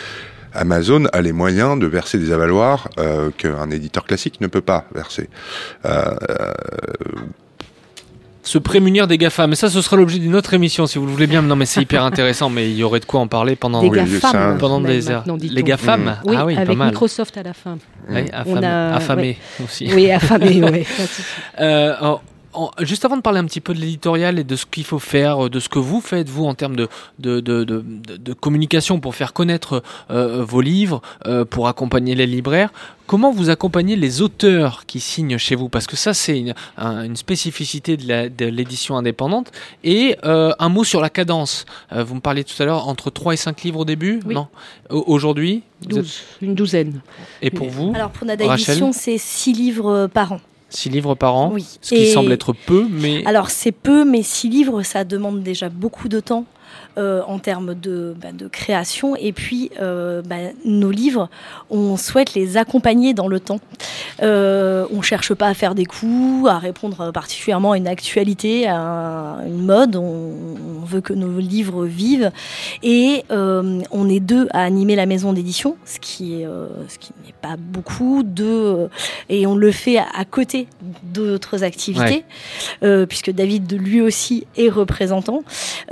[0.54, 4.84] Amazon a les moyens de verser des avaloirs euh, qu'un éditeur classique ne peut pas
[4.94, 5.28] verser.
[5.84, 6.52] Euh, euh,
[8.44, 9.46] se prémunir des GAFA.
[9.46, 11.42] Mais ça, ce sera l'objet d'une autre émission, si vous le voulez bien.
[11.42, 13.88] Non, mais c'est hyper intéressant, mais il y aurait de quoi en parler pendant, Des
[13.88, 15.24] oui, GAFAM, ça- pendant même des heures.
[15.40, 16.88] Les GAFAM Oui, Ah oui, pas avec mal.
[16.88, 17.78] Microsoft à la fin.
[18.10, 19.88] Oui, affamé, On a- affamé aussi.
[19.94, 20.84] Oui, affamé, oui.
[21.60, 21.94] Euh,
[22.80, 25.46] juste avant de parler un petit peu de l'éditorial et de ce qu'il faut faire,
[25.46, 26.88] euh, de ce que vous faites, vous, en termes de,
[27.18, 32.14] de, de, de, de- de communication pour faire connaître euh, vos livres, euh, pour accompagner
[32.14, 32.70] les libraires,
[33.06, 35.68] comment vous accompagnez les auteurs qui signent chez vous?
[35.68, 39.50] Parce que ça, c'est une, un- une spécificité de la- de l'édition indépendante.
[39.84, 41.64] Et euh, un mot sur la cadence.
[41.92, 44.34] Euh, vous me parliez tout à l'heure entre 3 et 5 livres au début Oui.
[44.34, 44.48] Non?
[44.90, 47.00] Au- Aujourd'hui vous êtes- 12, une douzaine.
[47.40, 48.70] Et pour vous Alors pour Nada Rachel?
[48.74, 50.40] Édition, c'est six livres euh, par an.
[50.72, 51.66] 6 livres par an Oui.
[51.80, 53.24] Ce qui Et- semble être peu, mais...
[53.26, 56.44] Alors c'est peu, mais six livres, ça demande déjà beaucoup de temps.
[56.98, 59.16] Euh, en termes de, bah, de création.
[59.16, 61.30] Et puis euh, bah, nos livres
[61.70, 63.60] on souhaite les accompagner dans le temps.
[64.22, 69.38] Euh, on cherche pas à faire des coups à répondre particulièrement à une actualité à
[69.46, 69.96] une mode.
[69.96, 70.34] On,
[70.82, 72.30] on veut que nos livres vivent.
[72.82, 76.46] Et on est deux à animer la maison d'édition ce qui est
[76.88, 78.88] ce qui n'est pas beaucoup deux
[79.28, 80.66] et on le fait à, à côté
[81.02, 82.24] d'autres activités
[83.08, 85.42] puisque David lui aussi est représentant.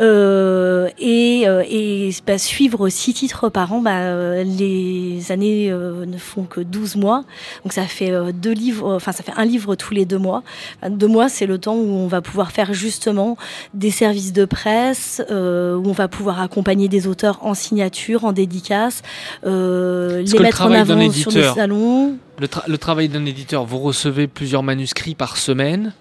[0.00, 6.06] Euh, et, euh, et bah, suivre six titres par an bah, euh, les années euh,
[6.06, 7.24] ne font que 12 mois.
[7.64, 10.42] Donc ça fait deux livres enfin ça fait un livre tous les deux mois.
[10.88, 13.36] Deux mois c'est le temps où on va pouvoir faire justement
[13.74, 18.32] des services de presse euh, où on va pouvoir accompagner des auteurs en signature en
[18.32, 19.02] dédicace
[19.46, 23.78] euh, les mettre en avant sur des salons Le, tra- le travail d'un éditeur, vous
[23.80, 25.92] recevez plusieurs manuscrits par semaine,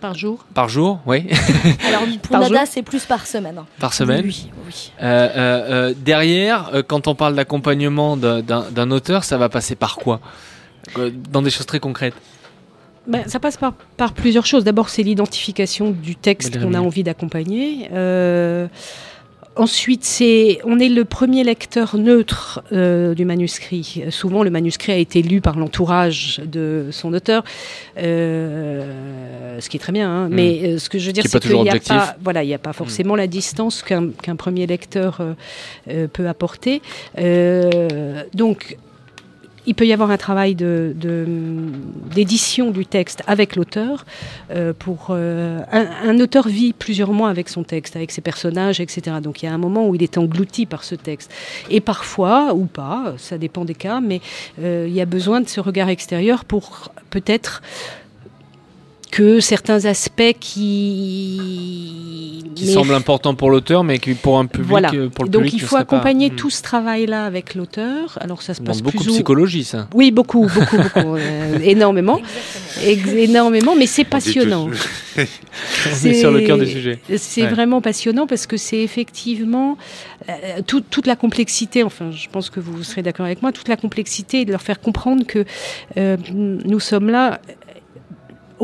[0.00, 1.26] Par jour par jour, oui,
[1.88, 4.22] alors pour Par Nada c'est plus par semaine par semaine.
[4.24, 4.92] oui, oui.
[5.02, 9.96] Euh, euh, euh, derrière, euh, quand on parle d'accompagnement d'un- auteur, ça va passer par
[9.96, 10.20] quoi?
[11.30, 12.14] Dans des choses très concrètes.
[13.06, 14.64] Ben, ça passe par, par plusieurs choses.
[14.64, 17.88] D'abord, c'est l'identification du texte qu'on a envie d'accompagner.
[17.92, 18.66] Euh,
[19.56, 24.04] ensuite, c'est, on est le premier lecteur neutre euh, du manuscrit.
[24.10, 27.44] Souvent, le manuscrit a été lu par l'entourage de son auteur,
[27.98, 30.10] euh, ce qui est très bien.
[30.10, 30.28] hein.
[30.30, 31.28] Mais euh, ce que je veux dire, Hmm.
[31.28, 31.74] C'est qu'il n'y a.
[31.74, 31.78] Hmm.
[31.80, 35.20] pas, voilà, il n'y a pas forcément la distance qu'un premier lecteur
[36.12, 36.82] peut apporter.
[38.34, 38.76] Donc,
[39.66, 40.94] il peut y avoir un travail de-
[42.14, 44.04] d'édition du texte avec l'auteur.
[44.50, 48.78] euh, pour euh, un, un auteur vit plusieurs mois avec son texte, avec ses personnages,
[48.80, 49.16] etc.
[49.22, 51.32] Donc il y a un moment où il est englouti par ce texte.
[51.70, 54.20] Et parfois, ou pas, ça dépend des cas, mais
[54.62, 57.62] euh, il y a besoin de ce regard extérieur pour peut-être
[59.14, 61.40] que certains aspects qui...
[62.54, 64.90] Qui mais- semble important pour l'auteur, mais qui pour un public, Voilà.
[64.94, 66.36] euh, pour le Donc public il faut pas- accompagner Hmm.
[66.36, 68.16] tout ce travail-là avec l'auteur.
[68.20, 69.88] Alors ça se passe demande beaucoup plus de ou- psychologie, ça.
[69.94, 72.20] oui, beaucoup, beaucoup, beaucoup, euh, énormément,
[72.82, 74.68] énormément, mais c'est passionnant.
[74.68, 74.76] tout-
[76.02, 76.98] On est sur le cœur du sujet.
[77.16, 77.48] C'est Ouais.
[77.48, 79.76] vraiment passionnant parce que c'est effectivement
[80.28, 80.32] euh,
[80.66, 81.82] tout- toute la complexité.
[81.82, 83.52] Enfin, je pense que vous serez d'accord avec moi.
[83.52, 85.44] Toute la complexité et de leur faire comprendre que
[85.98, 87.40] euh, nous sommes là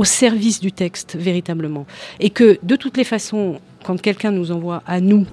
[0.00, 1.84] au service du texte véritablement,
[2.20, 5.26] et que de toutes les façons, quand quelqu'un nous envoie à nous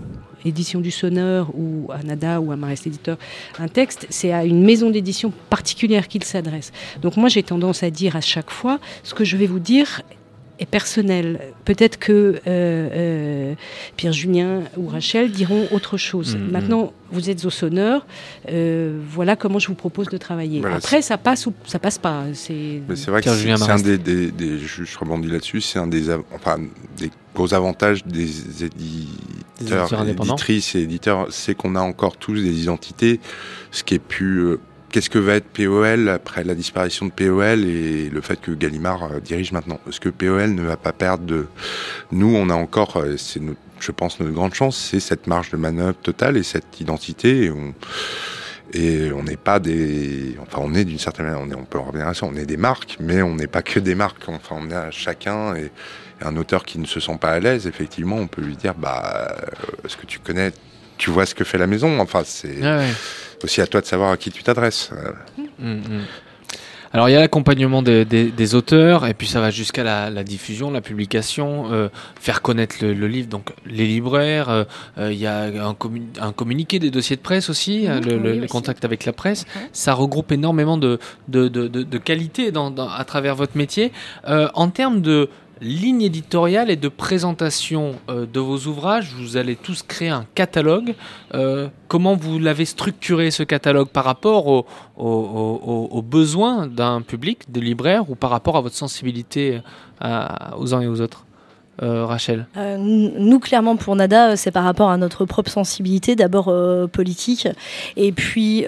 [0.44, 3.18] édition du Sonneur ou à Nada ou à Marest Éditeur,
[3.60, 6.74] un texte, c'est à une maison d'édition particulière qu'il s'adresse.
[7.02, 10.02] Donc moi j'ai tendance à dire à chaque fois, ce que je vais vous dire
[10.60, 11.40] est personnel.
[11.66, 13.54] Peut-être que euh, euh,
[13.96, 16.36] Pierre-Julien ou Rachel diront autre chose.
[16.36, 16.52] Mhm.
[16.52, 18.06] Maintenant, vous êtes au sonneur.
[18.50, 20.60] euh, voilà comment je vous propose de travailler.
[20.62, 22.24] Voilà, Après, ça passe ou ça passe pas.
[22.34, 25.80] C'est vrai que Pierre c'est Julien c'est un des, des, des- je, rebondis là-dessus, c'est
[25.80, 26.58] un des, enfin,
[26.98, 30.34] des gros avantages des Des éditeurs, indépendants.
[30.34, 33.20] éditrices et éditeurs, c'est qu'on a encore tous des identités,
[33.72, 34.60] ce qui est plus, euh,
[34.92, 39.04] qu'est-ce que va être POL après la disparition de POL et le fait que Gallimard
[39.04, 39.80] euh, dirige maintenant?
[39.84, 41.48] Parce que POL ne va pas perdre de,
[42.12, 43.16] nous, on a encore, euh,
[43.80, 47.52] je pense notre grande chance, c'est cette marge de manœuvre totale et cette identité.
[48.74, 52.08] Et on, n'est pas des, enfin on est d'une certaine manière, on, peut en revenir
[52.08, 54.28] à ça, on est des marques, mais on n'est pas que des marques.
[54.28, 55.72] Enfin on à chacun et,
[56.20, 59.38] un auteur qui ne se sent pas à l'aise, effectivement, on peut lui dire, bah,
[59.40, 60.52] euh, est-ce que tu connais,
[60.98, 62.00] tu vois ce que fait la maison?
[62.00, 62.92] Enfin c'est ouais.
[63.44, 64.92] Aussi à toi de savoir à qui tu t'adresses.
[65.60, 65.82] Mm, mm.
[66.94, 70.10] Alors il y a l'accompagnement des, des- des auteurs et puis ça va jusqu'à la,
[70.10, 74.48] la diffusion, la publication, euh, faire connaître le, le livre, donc les libraires.
[74.50, 74.64] euh,
[74.98, 78.16] euh, Il y a un, commu- un communiqué des dossiers de presse aussi, euh, le,
[78.16, 78.48] oui, le- le aussi.
[78.48, 79.46] contact avec la presse.
[79.74, 80.98] Ça regroupe énormément de,
[81.28, 83.92] de, de, de, de qualités dans, dans- à travers votre métier.
[84.30, 85.30] Euh, en termes de
[85.62, 90.96] ligne éditoriale et de présentation euh, de vos ouvrages, vous allez tous créer un catalogue.
[91.36, 94.66] Euh, comment vous l'avez structuré ce catalogue par rapport au-
[94.98, 99.62] au- au- au- aux besoins d'un public, des libraires, ou par rapport à votre sensibilité
[100.00, 101.27] à- aux uns et aux autres?
[101.84, 102.48] Euh, Rachel?
[102.58, 106.52] Euh, nous, clairement, pour Nada, euh, c'est par rapport à notre propre sensibilité, d'abord
[106.92, 107.48] politique,
[107.96, 108.66] et puis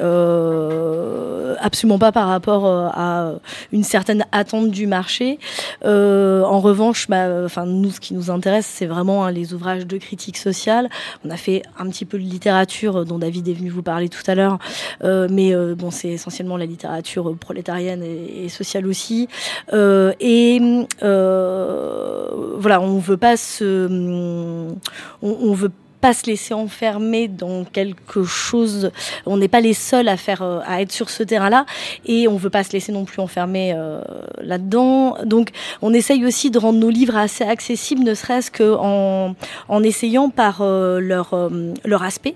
[1.59, 3.33] absolument pas par rapport à
[3.71, 5.39] une certaine attente du marché.
[5.83, 10.37] En revanche, bah, nous, ce qui nous intéresse, c'est vraiment hein, les ouvrages de critique
[10.37, 10.89] sociale.
[11.25, 14.23] On a fait un petit peu de littérature, dont David est venu vous parler tout
[14.27, 14.59] à l'heure,
[15.03, 19.27] mais bon, c'est essentiellement la littérature prolétarienne et, et sociale aussi.
[19.71, 20.61] Et
[21.01, 24.77] voilà, on veut pas se, on,
[25.21, 28.91] on veut pas se laisser enfermer dans quelque chose.
[29.25, 31.65] On n'est pas les seuls à faire, euh, à être sur ce terrain-là,
[32.05, 34.01] et on veut pas se laisser non plus enfermer euh,
[34.41, 35.17] là-dedans.
[35.25, 35.49] Donc,
[35.81, 39.35] on essaye aussi de rendre nos livres assez accessibles, ne serait-ce que en,
[39.67, 41.35] en essayant par euh, leur
[41.83, 42.35] leur aspect.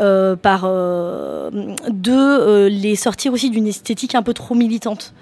[0.00, 1.50] Euh, par euh,
[1.90, 5.12] de euh, les sortir aussi d'une esthétique un peu trop militante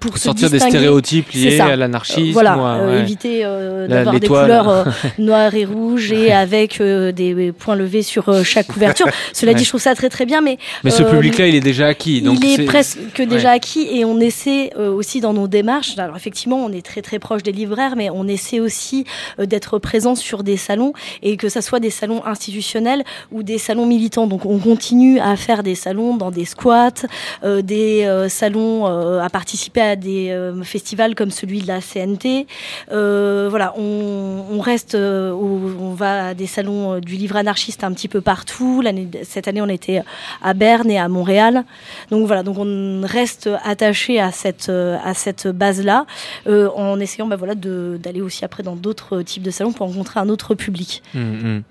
[0.00, 2.32] pour se Sortir des stéréotypes liés à l'anarchisme.
[2.32, 3.00] Voilà, ou à- ouais.
[3.00, 4.86] éviter euh, d'avoir des couleurs
[5.18, 9.06] noires et rouges et avec euh, des points levés sur chaque couverture.
[9.32, 9.58] Cela Ouais.
[9.58, 12.20] dit, je trouve ça très très bien, mais Mais ce public-là, il est déjà acquis.
[12.22, 13.54] Donc il est c'est- presque déjà ouais.
[13.56, 15.96] acquis et on essaie euh, aussi dans nos démarches.
[15.98, 19.04] Alors effectivement, on est très très proche des libraires, mais on essaie aussi
[19.38, 23.58] euh, d'être présent sur des salons et que ça soit des salons institutionnels ou des
[23.58, 24.15] salons militants.
[24.26, 27.06] Donc on continue à faire des salons dans des squats,
[27.44, 32.46] euh, des euh, salons euh, à participer à des festivals comme celui de la CNT.
[32.88, 38.82] Voilà, on, reste, on va à des salons du livre anarchiste un petit peu partout.
[39.22, 40.02] Cette année, on était
[40.42, 41.64] à Berne et à Montréal.
[42.10, 46.06] Donc voilà, donc on reste attaché à cette à cette base-là,
[46.46, 50.20] euh, en essayant bah, voilà d'aller aussi après dans d'autres types de salons pour rencontrer
[50.20, 51.02] un autre public.
[51.14, 51.62] Mm, mm.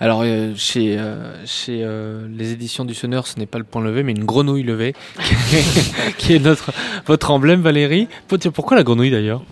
[0.00, 0.24] Alors,
[0.56, 0.98] chez,
[1.44, 4.62] chez euh, les éditions du Sonneur, ce n'est pas le point levé, mais une grenouille
[4.62, 4.94] levée,
[6.18, 6.72] qui est notre,
[7.06, 8.08] votre emblème, Valérie.
[8.54, 9.42] Pourquoi la grenouille d'ailleurs?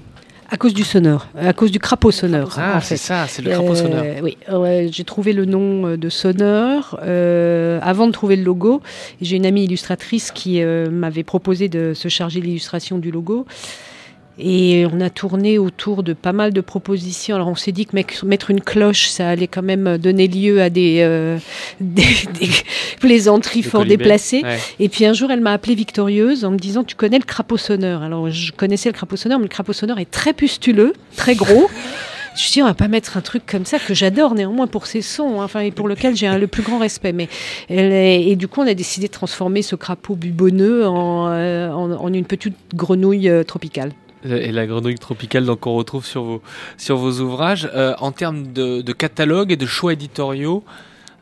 [0.53, 2.57] À cause du sonneur, à cause du crapaud sonneur.
[2.59, 4.05] Ah, en c'est ça, c'est le crapaud Euh, sonneur.
[4.21, 8.83] Oui, ouais, j'ai trouvé le nom euh, de sonneur euh, avant de trouver le logo.
[9.21, 13.47] J'ai une amie illustratrice qui m'avait proposé de se charger de l'illustration du logo.
[14.43, 17.37] Et on a tourné autour de pas mal de propositions.
[17.37, 20.71] Alors on s'est dit que mettre une cloche, ça allait quand même donner lieu à
[20.71, 21.39] des, euh,
[21.81, 22.07] des,
[22.41, 22.49] des
[23.01, 24.43] plaisanteries fort déplacées.
[24.43, 24.59] Ouais.
[24.79, 27.59] Et puis un jour, elle m'a appelée victorieuse en me disant Tu connais le crapaud
[27.59, 28.03] sonneur?
[28.03, 31.69] Alors je connaissais le crapaud sonneur, mais le crapaud sonneur est très pustuleux, très gros.
[32.31, 34.69] Je me suis dit, on va pas mettre un truc comme ça que j'adore néanmoins
[34.69, 37.13] pour ses sons, hein, enfin, et pour lequel j'ai le plus grand respect.
[37.13, 37.29] Mais
[37.69, 42.13] et du coup, on a décidé de transformer ce crapaud bubonneux en, euh, en, en
[42.13, 43.91] une petite grenouille euh, tropicale.
[44.25, 46.43] Et la grenouille tropicale donc, qu'on retrouve sur vos,
[46.77, 47.71] sur vos ouvrages.
[47.75, 50.63] Euh, en termes de, de catalogue et de choix éditoriaux,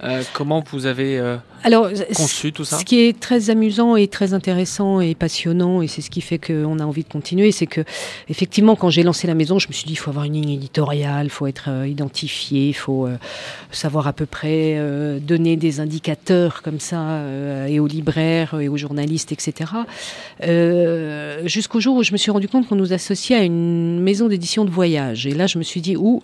[0.02, 4.08] euh, comment vous avez euh, Alors, conçu tout ça Ce qui est très amusant et
[4.08, 7.66] très intéressant et passionnant, et c'est ce qui fait qu'on a envie de continuer, c'est
[7.66, 7.82] que
[8.28, 10.50] effectivement, quand j'ai lancé la maison, je me suis dit, il faut avoir une ligne
[10.50, 13.16] éditoriale, il faut être euh, identifié, il faut euh,
[13.72, 17.22] savoir à peu près euh, donner des indicateurs comme ça
[17.68, 19.72] et aux libraires et aux journalistes, etc.
[21.44, 24.64] Jusqu'au jour où je me suis rendu compte qu'on nous associait à une maison d'édition
[24.64, 25.26] de voyage.
[25.26, 26.22] Et là, je me suis dit, ouh,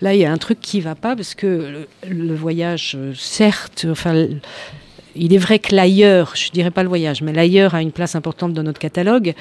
[0.00, 3.86] là, il y a un truc qui va pas, parce que le, le voyage, certes,
[3.90, 4.26] enfin,
[5.16, 8.14] il est vrai que l'ailleurs, je dirais pas le voyage, mais l'ailleurs a une place
[8.14, 9.34] importante dans notre catalogue.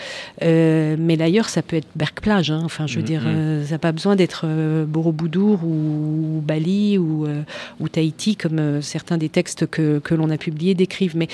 [0.44, 2.52] Euh, mais l'ailleurs, ça peut être Berck-Plage.
[2.52, 2.62] Hein.
[2.63, 3.06] Enfin, je veux Mhm.
[3.08, 7.42] dire, euh, ça n'a pas besoin d'être euh, Borobudur ou, ou Bali ou, euh,
[7.80, 11.15] ou Tahiti, comme certains des textes que, que l'on a publiés décrivent.
[11.17, 11.28] Mais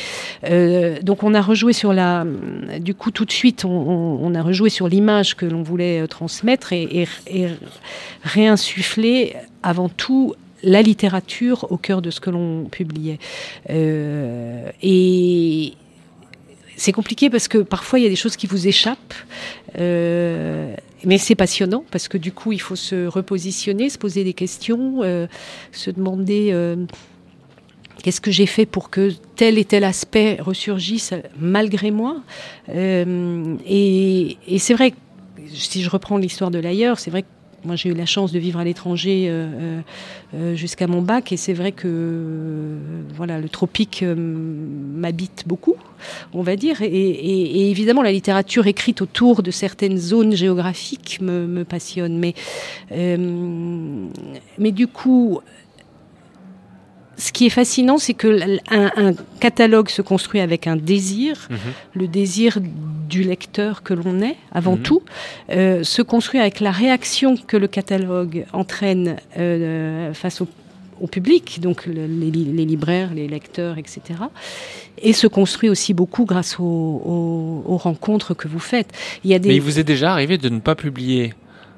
[1.02, 2.26] donc, on a rejoué sur la.
[2.80, 6.08] Du coup, tout de suite, on, on- on a rejoué sur l'image que l'on voulait
[6.08, 7.08] transmettre et, et-
[7.44, 7.48] et
[8.24, 10.34] réinsuffler avant tout
[10.64, 13.20] la littérature au cœur de ce que l'on publiait.
[13.70, 15.74] Euh, et
[16.76, 19.16] c'est compliqué parce que parfois il y a des choses qui vous échappent,
[19.80, 24.34] euh, mais c'est passionnant parce que du coup il faut se repositionner, se poser des
[24.34, 25.28] questions, euh,
[25.72, 26.76] se demander euh,
[28.03, 32.22] qu'est-ce que j'ai fait pour que tel et tel aspect ressurgisse malgré moi.
[32.70, 34.93] Euh, et et c'est vrai
[35.53, 37.28] si je reprends l'histoire de l'ailleurs, c'est vrai que
[37.66, 39.82] moi, j'ai eu la chance de vivre à l'étranger euh, euh,
[40.36, 42.76] euh, jusqu'à mon bac, et c'est vrai que
[43.16, 45.76] voilà, le tropique m'habite beaucoup,
[46.34, 51.20] on va dire, et, et- et évidemment, la littérature écrite autour de certaines zones géographiques
[51.22, 52.34] me, me passionne, mais
[54.58, 55.39] mais du coup.
[57.18, 61.57] Ce qui est fascinant, c'est que un, un catalogue se construit avec un désir, Mhm.
[61.95, 62.59] le désir
[63.09, 64.82] du lecteur que l'on est, avant Mhm.
[64.84, 65.01] tout,
[65.51, 70.47] euh, se construit avec la réaction que le catalogue entraîne euh, face au,
[71.01, 74.01] au public, donc le- les, li- les libraires, les lecteurs, etc.
[75.01, 78.91] Et se construit aussi beaucoup grâce aux, aux- aux rencontres que vous faites.
[79.24, 79.49] Il y a des...
[79.49, 81.34] Mais il vous est déjà arrivé de ne pas publier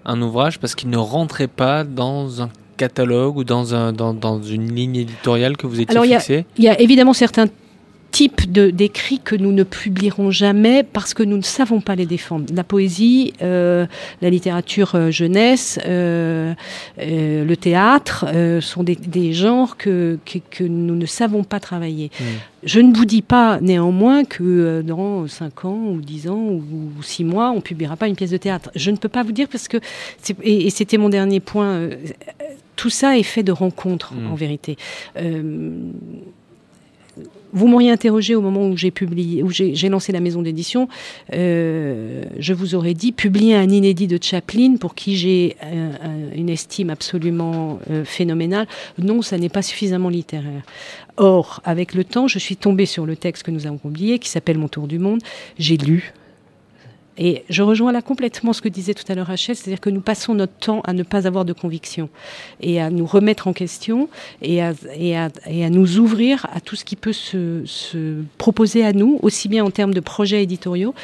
[0.05, 2.49] un ouvrage parce qu'il ne rentrait pas dans un
[2.83, 6.15] catalogue ou dans, un, dans, dans une ligne éditoriale que vous étiez Alors, il y
[6.15, 7.47] a- fixé Il y a évidemment certains
[8.11, 12.07] types de- d'écrits que nous ne publierons jamais parce que nous ne savons pas les
[12.07, 12.45] défendre.
[12.55, 13.85] La poésie, euh,
[14.23, 16.55] la littérature euh, jeunesse, euh,
[16.99, 18.25] euh, le théâtre
[18.61, 22.09] sont des, des genres que, que, que nous ne savons pas travailler.
[22.19, 22.23] Mm.
[22.63, 27.23] Je ne vous dis pas néanmoins que dans 5 ans ou 10 ans ou, 6
[27.23, 28.71] mois, on ne publiera pas une pièce de théâtre.
[28.75, 29.77] Je ne peux pas vous dire parce que,
[30.41, 31.89] et, et c'était mon dernier point,
[32.81, 34.31] tout ça est fait de rencontres Mm.
[34.31, 34.73] en vérité.
[35.17, 35.41] Euh,
[37.51, 40.87] vous m'auriez interrogé au moment où j'ai publié, où j'ai lancé la maison d'édition,
[41.33, 46.31] euh, je vous aurais dit publier un inédit de Chaplin pour qui j'ai euh, un-
[46.37, 48.67] une estime absolument euh, phénoménale.
[48.99, 50.61] Non, ça n'est pas suffisamment littéraire.
[51.17, 54.29] Or, avec le temps, je suis tombée sur le texte que nous avons publié, qui
[54.29, 55.19] s'appelle Mon Tour du Monde.
[55.57, 56.13] J'ai lu.
[57.21, 59.99] Et je rejoins là complètement ce que disait tout à l'heure Rachel, c'est-à-dire que nous
[59.99, 62.09] passons notre temps à ne pas avoir de conviction
[62.61, 64.07] et à nous remettre en question
[64.41, 64.73] et à,
[65.69, 69.69] nous ouvrir à tout ce qui peut se, se proposer à nous, aussi bien en
[69.69, 70.95] termes de projets éditoriaux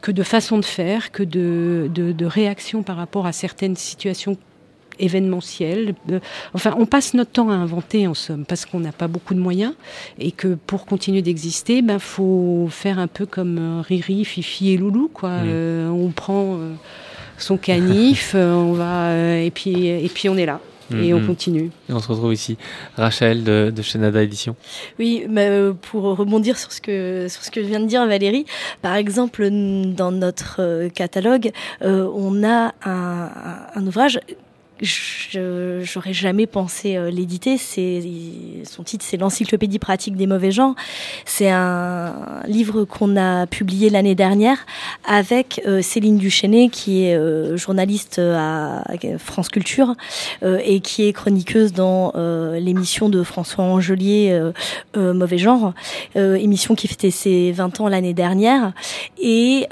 [0.00, 4.36] que de façon de faire, que de, de, de réaction par rapport à certaines situations
[4.98, 5.94] événementielles.
[6.10, 6.20] Euh,
[6.54, 9.40] Enfin, on passe notre temps à inventer, en somme, parce qu'on n'a pas beaucoup de
[9.40, 9.74] moyens
[10.18, 14.76] et que pour continuer d'exister, ben faut faire un peu comme euh, Riri, Fifi et
[14.76, 15.30] Loulou, quoi.
[15.30, 15.46] Mm.
[15.46, 16.72] Euh, on prend euh,
[17.38, 21.26] son canif, on va et puis et puis on est là et on Mhm.
[21.26, 21.70] continue.
[21.90, 22.56] Et on se retrouve ici.
[22.96, 24.56] Rachel de, de chez Nada Édition.
[24.98, 28.46] Oui, mais euh, pour rebondir sur ce que sur ce que vient de dire Valérie,
[28.80, 31.50] par exemple dans notre catalogue,
[31.82, 34.18] euh, on a un ouvrage.
[34.80, 35.18] Je
[35.82, 37.58] j'aurais jamais pensé euh, l'éditer.
[37.58, 40.74] Son titre, c'est l'encyclopédie pratique des mauvais genres.
[41.24, 44.66] C'est un livre qu'on a publié l'année dernière
[45.06, 48.84] avec euh, Céline Duchesnay, qui est euh, journaliste à
[49.18, 49.94] France Culture
[50.42, 52.12] et qui est chroniqueuse dans
[52.58, 54.38] l'émission de François Angelier,
[54.96, 55.72] Mauvais Genre,
[56.14, 58.72] émission qui fêtait ses 20 ans l'année dernière.
[59.20, 59.66] Et,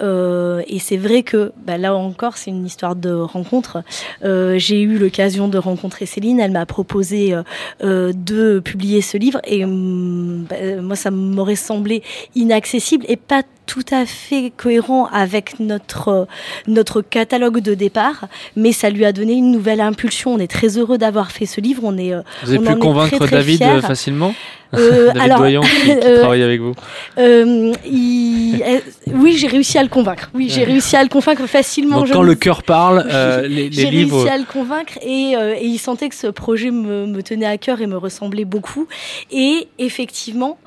[0.79, 3.83] c'est vrai que bah, là encore, c'est une histoire de rencontre.
[4.23, 7.43] J'ai eu l'occasion de rencontrer Céline, elle m'a proposé euh,
[7.83, 12.03] euh, de publier ce livre et hum, bah, moi, ça m'aurait semblé
[12.35, 16.25] inaccessible et pas tout à fait cohérent avec notre euh,
[16.67, 20.35] notre catalogue de départ, mais ça lui a donné une nouvelle impulsion.
[20.35, 21.83] On est très heureux d'avoir fait ce livre.
[21.85, 23.67] On est euh, Vous avez pu très, très David fiers.
[23.67, 24.35] euh, facilement?
[24.75, 26.75] Euh, David alors, Doyon qui, qui euh, travaille avec vous.
[27.19, 28.81] euh, il- euh,
[29.15, 30.31] oui, j'ai réussi à le convaincre.
[30.35, 32.01] Oui, j'ai réussi à le convaincre facilement.
[32.01, 33.07] Donc quand le cœur parle,
[33.49, 34.17] les, les J'ai livres...
[34.19, 37.59] réussi à le convaincre et, et il sentait que ce projet me, me tenait à
[37.59, 38.87] cœur et me ressemblait beaucoup.
[39.31, 40.59] Et effectivement,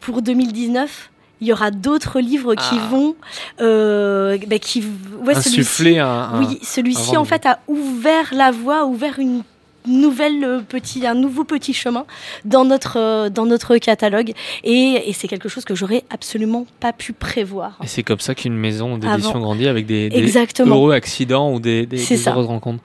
[0.00, 2.88] pour 2019, il y aura d'autres livres qui Ah.
[2.90, 3.16] vont,
[3.60, 4.82] euh, bah, qui,
[5.24, 9.42] ouais, insuffler un, un- Oui, celui-ci en fait a ouvert la voie, a ouvert une
[9.86, 12.04] nouvelle euh, petit, un nouveau petit chemin
[12.44, 14.32] dans notre euh, dans notre catalogue
[14.62, 17.78] et, et c'est quelque chose que j'aurais absolument pas pu prévoir.
[17.82, 21.86] Et c'est comme ça qu'une maison d'édition grandit avec des, des heureux accidents ou des,
[21.86, 22.82] des, des heureuses rencontres.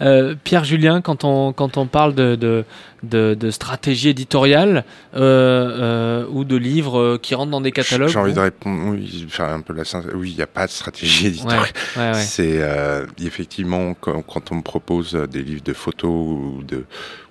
[0.00, 2.64] Euh, Pierre Julien, quand on, quand on parle de, de,
[3.02, 4.84] de, de stratégie éditoriale
[5.14, 9.26] euh, euh, ou de livres qui rentrent dans des catalogues J'ai envie de répondre, oui,
[9.28, 10.12] faire un peu la synthèse.
[10.14, 11.68] Oui, il n'y a pas de stratégie éditoriale.
[11.96, 12.14] Ouais, ouais, ouais.
[12.14, 12.60] C'est
[13.24, 16.84] effectivement quand, quand on me propose des livres de photos ou de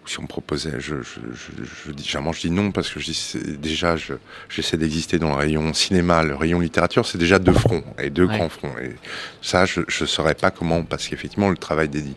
[0.10, 3.00] si on me proposait, je, je, je, je dis jamais je dis non parce que
[3.00, 4.14] je dis déjà je-
[4.50, 8.26] j'essaie d'exister dans le rayon cinéma, le rayon littérature, c'est déjà deux fronts et deux
[8.26, 8.36] Ouais.
[8.38, 8.74] grands fronts.
[8.82, 8.96] Et
[9.42, 12.16] ça, je ne saurais pas comment parce qu'effectivement le travail d'édit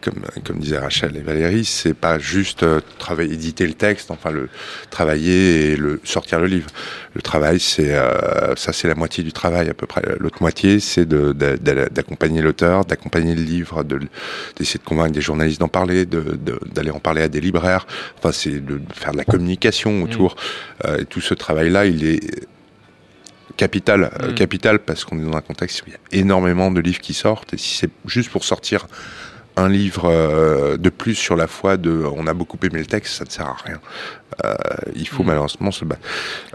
[0.00, 4.30] comme, comme disaient Rachel et Valérie, c'est pas juste euh, travailler, éditer le texte, enfin
[4.30, 4.48] le
[4.90, 6.68] travailler et le sortir le livre.
[7.14, 10.02] Le travail, c'est euh, ça, c'est la moitié du travail à peu près.
[10.20, 14.00] L'autre moitié, c'est d'accompagner l'auteur, d'accompagner le livre, de-
[14.56, 16.38] d'essayer de convaincre des journalistes d'en parler, de-
[16.72, 17.86] d'aller en parler à des libraires.
[18.18, 20.36] Enfin, c'est de faire de la communication autour.
[20.84, 22.20] Euh, et tout ce travail-là, il est
[23.56, 24.34] capital, euh, Mm.
[24.34, 27.14] capital parce qu'on est dans un contexte où il y a énormément de livres qui
[27.14, 27.54] sortent.
[27.54, 28.86] Et si c'est juste pour sortir
[29.58, 33.14] un livre euh, de plus sur la foi de on a beaucoup aimé le texte,
[33.18, 33.80] ça ne sert à rien.
[34.44, 34.54] Euh,
[34.94, 35.26] il faut Mm.
[35.26, 36.02] malheureusement se battre.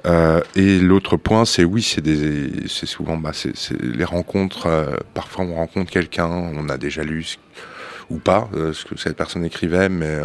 [0.06, 4.68] Euh, et l'autre point, c'est oui, c'est des, c'est souvent bah, c'est les rencontres.
[4.68, 7.38] euh, parfois, on rencontre quelqu'un, on a déjà lu ce-
[8.10, 10.20] ou pas ce que cette personne écrivait, mais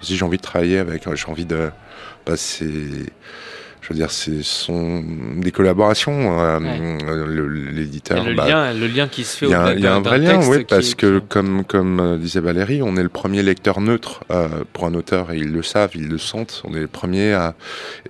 [0.00, 1.70] si j'ai envie de travailler avec, j'ai envie de,
[2.26, 2.66] bah, c'est
[3.82, 5.02] je veux dire, ce sont
[5.36, 6.40] des collaborations.
[6.40, 6.98] euh, Ouais.
[7.08, 9.86] euh, L'éditeur, le, bah, lien, le lien qui se fait il y a, il y
[9.86, 13.08] a un vrai lien, oui, parce que comme comme euh, disait Valérie, on est le
[13.08, 16.62] premier lecteur neutre euh, pour un auteur et ils le savent, ils le sentent.
[16.64, 17.54] On est le premier à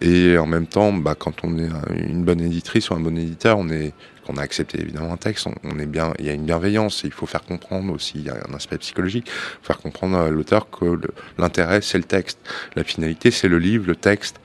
[0.01, 3.17] et en même temps, bah, quand on est un- une bonne éditrice ou un bon
[3.17, 3.93] éditeur, on est
[4.27, 7.03] qu'on a accepté évidemment un texte, on, on est bien, il y a une bienveillance.
[7.05, 9.29] et Il faut faire comprendre aussi, il y a un aspect psychologique,
[9.63, 11.01] faire comprendre à l'auteur que
[11.39, 12.39] l'intérêt c'est le texte,
[12.77, 14.37] la finalité c'est le livre, le texte.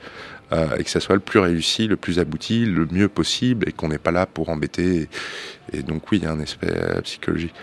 [0.52, 3.72] Euh, et que ça soit le plus réussi, le plus abouti, le mieux possible, et
[3.72, 5.08] qu'on n'est pas là pour embêter.
[5.72, 7.54] Et, donc oui, il y a un aspect euh, psychologique.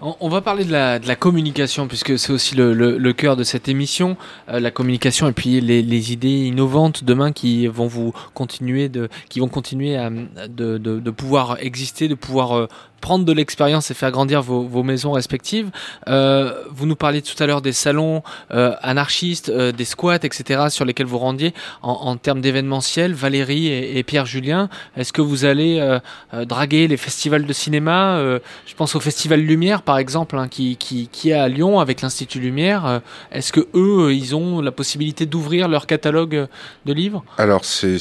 [0.00, 4.16] On, on va parler de la, communication, puisque c'est aussi le, cœur de cette émission,
[4.48, 9.40] euh, la communication et puis les, idées innovantes demain qui vont vous continuer de, qui
[9.40, 10.10] vont continuer à,
[10.48, 12.66] de, pouvoir exister, de pouvoir euh,
[13.00, 15.70] prendre de l'expérience et faire grandir vos, maisons respectives.
[16.08, 18.22] Euh, vous nous parliez tout à l'heure des salons
[18.52, 23.14] euh, anarchistes, euh, des squats, etc., sur lesquels vous rendiez en, termes d'événementiel.
[23.14, 25.98] Valérie et, et Pierre Julien, est-ce que vous allez
[26.32, 28.20] draguer les festivals de cinéma
[28.66, 32.40] Je pense au Festival Lumière, par exemple, hein, qui, qui, est à Lyon avec l'Institut
[32.40, 33.00] Lumière.
[33.32, 36.46] Est-ce que eux, ils ont la possibilité d'ouvrir leur catalogue
[36.86, 37.24] de livres?
[37.36, 37.98] Alors c'est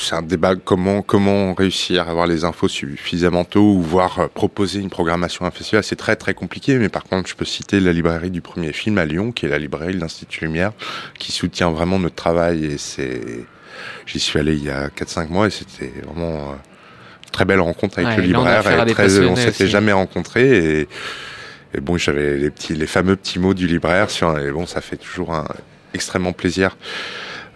[0.00, 4.26] c'est un débat comment comment réussir à avoir les infos suffisamment tôt ou voir euh,
[4.28, 6.76] proposer une programmation à un festival, c'est très très compliqué.
[6.76, 9.48] Mais par contre, je peux citer la librairie du premier film à Lyon, qui est
[9.48, 10.72] la librairie de l'Institut Lumière,
[11.18, 13.20] qui soutient vraiment notre travail et c'est
[14.06, 16.52] j'y suis allé il y a 4-5 mois et c'était vraiment euh,
[17.24, 18.86] une très belle rencontre avec Ouais, le libraire.
[18.88, 20.88] et très- on s'était jamais rencontrés et,
[21.74, 24.80] et bon, j'avais les petits les fameux petits mots du libraire sur et bon, ça
[24.80, 25.46] fait toujours un
[25.94, 26.76] extrêmement plaisir.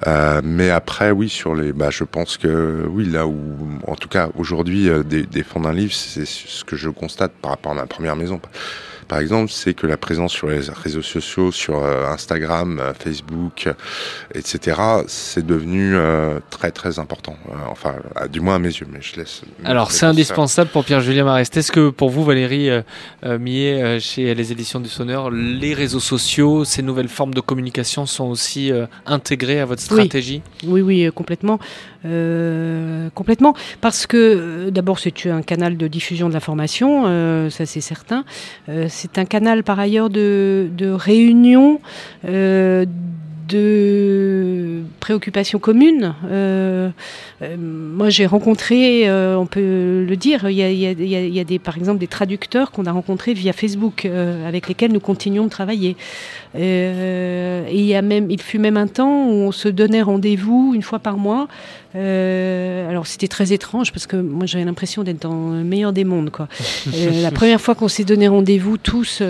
[0.06, 3.36] Euh, mais après, oui, sur les, bah, je pense que oui, là où,
[3.86, 7.32] en tout cas, aujourd'hui, euh, des, des fonds d'un livre, c'est ce que je constate
[7.32, 8.40] par rapport à ma première maison.
[9.10, 13.66] Par exemple, c'est que la présence sur les réseaux sociaux, sur euh, Instagram, euh, Facebook,
[13.66, 13.72] euh,
[14.36, 17.36] etc., c'est devenu euh, très très important.
[17.48, 19.42] Euh, enfin, à- du moins à mes yeux, mais je laisse.
[19.64, 21.56] Alors, c'est indispensable pour Pierre-Julien Marest.
[21.56, 22.82] Est-ce que pour vous, Valérie euh,
[23.24, 27.40] euh, Millet, euh, chez les éditions du Sonneur, les réseaux sociaux, ces nouvelles formes de
[27.40, 30.40] communication sont aussi euh, intégrées à votre stratégie?
[30.64, 31.58] Oui, oui, complètement.
[32.06, 33.54] Euh, complètement.
[33.80, 38.24] Parce que, euh, d'abord, c'est un canal de diffusion de l'information, euh, ça c'est certain.
[38.88, 41.80] C'est un canal, par ailleurs, de, réunion,
[42.24, 42.86] de
[45.00, 46.14] préoccupations communes.
[47.40, 52.70] Moi, j'ai rencontré, on peut le dire, il y a, des, par exemple des traducteurs
[52.70, 54.06] qu'on a rencontrés via Facebook,
[54.46, 55.96] avec lesquels nous continuons de travailler.
[56.56, 60.02] Euh, et il, y a même, il fut même un temps où on se donnait
[60.02, 61.48] rendez-vous une fois par mois.
[61.96, 66.04] Euh, alors c'était très étrange parce que moi j'avais l'impression d'être dans le meilleur des
[66.04, 66.30] mondes.
[66.30, 66.48] Quoi.
[66.94, 69.22] Euh, la première fois qu'on s'est donné rendez-vous tous,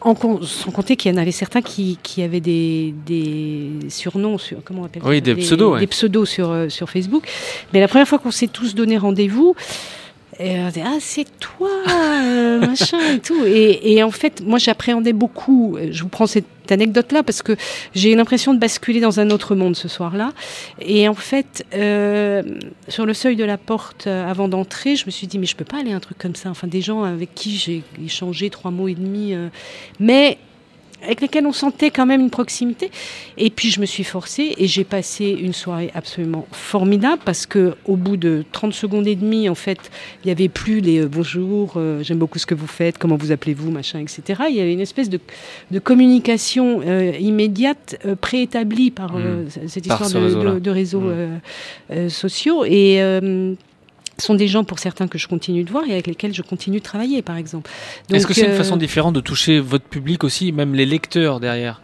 [0.00, 4.62] en sans compter qu'il y en avait certains qui, qui avaient des, des surnoms, sur,
[4.64, 5.80] comment on appelle Oui, ça des pseudos, ouais.
[5.80, 7.26] Des pseudos sur, euh, sur Facebook.
[7.72, 9.54] Mais la première fois qu'on s'est tous donné rendez-vous,
[10.38, 13.44] et on dit, ah, c'est toi, euh, machin et tout.
[13.44, 15.76] Et, et en fait, moi, j'appréhendais beaucoup.
[15.90, 17.56] Je vous prends cette anecdote-là parce que
[17.94, 20.32] j'ai eu l'impression de basculer dans un autre monde ce soir-là.
[20.80, 22.42] Et en fait, euh,
[22.88, 25.56] sur le seuil de la porte, euh, avant d'entrer, je me suis dit, mais je
[25.56, 26.50] peux pas aller à un truc comme ça.
[26.50, 29.34] Enfin, des gens avec qui j'ai échangé trois mots et demi.
[29.34, 29.48] euh,
[29.98, 30.38] mais
[31.02, 32.90] avec lesquels on sentait quand même une proximité.
[33.36, 37.74] Et puis je me suis forcée et j'ai passé une soirée absolument formidable parce que
[37.86, 39.78] au bout de 30 secondes et demie, en fait,
[40.22, 43.16] il n'y avait plus les euh, bonjour, euh, j'aime beaucoup ce que vous faites, comment
[43.16, 44.42] vous appelez-vous, machin, etc.
[44.50, 45.20] Il y avait une espèce de,
[45.70, 50.52] de communication euh, immédiate préétablie par euh, cette histoire de, réseau-là.
[50.54, 52.08] de- de réseaux Mmh.
[52.08, 52.64] sociaux.
[52.64, 53.00] Et
[54.20, 56.78] sont des gens pour certains que je continue de voir et avec lesquels je continue
[56.78, 57.70] de travailler, par exemple.
[58.10, 61.40] Est-ce que c'est une euh, façon différente de toucher votre public aussi, même les lecteurs
[61.40, 61.80] derrière?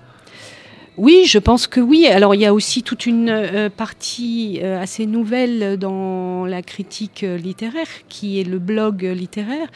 [0.96, 2.06] Oui, je pense que oui.
[2.06, 7.24] Alors il y a aussi toute une euh, partie euh, assez nouvelle dans la critique
[7.24, 9.66] euh, littéraire, qui est le blog littéraire.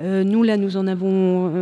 [0.00, 1.52] Nous, là, nous en avons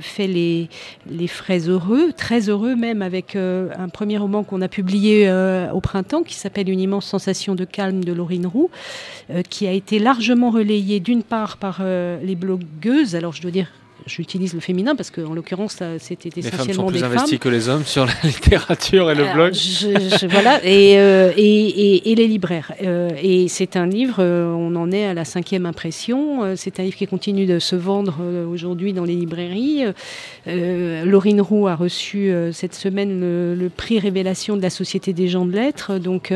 [0.00, 0.68] fait les,
[1.08, 5.30] les frais heureux, très heureux même, avec un premier roman qu'on a publié
[5.72, 8.68] au printemps, qui s'appelle Une immense sensation de calme de Laurine Roux,
[9.48, 13.14] qui a été largement relayé d'une part par les blogueuses.
[13.14, 13.68] Alors je dois dire,
[14.08, 17.38] j'utilise le féminin parce qu'en l'occurrence, c'était Les femmes sont essentiellement plus des investies femmes.
[17.38, 19.54] que les hommes sur la littérature et le Alors, blog.
[19.54, 19.88] je-
[20.20, 22.72] je- voilà, et, euh, et, et- et les libraires.
[22.82, 26.56] Euh, et c'est un livre, euh, on en est à la cinquième impression.
[26.56, 28.16] C'est un livre qui continue de se vendre
[28.50, 29.84] aujourd'hui dans les librairies.
[30.46, 35.28] Euh, Laurine Roux a reçu cette semaine le, le prix Révélation de la Société des
[35.28, 35.98] gens de lettres.
[35.98, 36.32] Donc,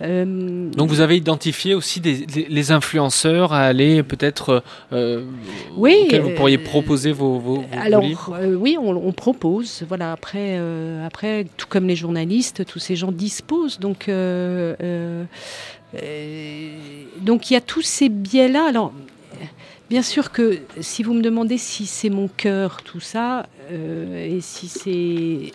[0.00, 4.62] Donc vous avez identifié aussi des, les, les influenceurs à aller peut-être
[5.76, 9.84] Oui, vous pourriez proposer vos, vos, vos Alors livres euh, oui, on, on propose.
[9.88, 10.12] Voilà.
[10.12, 13.78] Après, euh, après, tout comme les journalistes, tous ces gens disposent.
[13.78, 15.24] Donc, euh,
[17.20, 18.66] donc il y a tous ces biais-là.
[18.68, 18.92] Alors.
[19.88, 24.68] Bien sûr que si vous me demandez si c'est mon cœur, tout ça, et si
[24.68, 25.52] c'est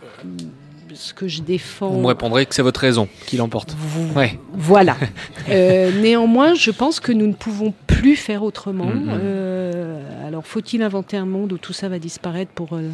[0.96, 1.90] ce que je défends.
[1.90, 3.76] Vous me répondrez que c'est votre raison qui l'emporte.
[3.78, 4.40] Vous- Ouais.
[4.54, 4.96] Voilà.
[5.50, 8.86] Euh, néanmoins, je pense que nous ne pouvons plus faire autrement.
[8.86, 9.10] Mhm.
[9.22, 12.70] Euh, alors, faut-il inventer un monde où tout ça va disparaître pour.
[12.74, 12.90] euh,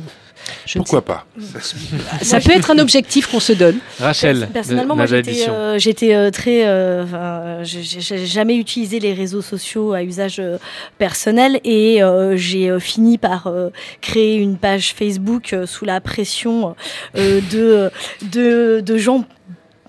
[0.66, 1.26] je Pourquoi pas.
[2.22, 3.78] Ça peut être un objectif qu'on se donne.
[4.00, 5.06] Rachel, Personnellement, de moi
[5.78, 6.66] j'étais euh, euh, très.
[6.68, 10.42] euh, j'ai- jamais utilisé les réseaux sociaux à usage
[10.98, 13.70] personnel et euh, j'ai fini par euh,
[14.02, 16.76] créer une page Facebook euh, sous la pression
[17.16, 17.89] euh, de,
[18.32, 19.26] de, gens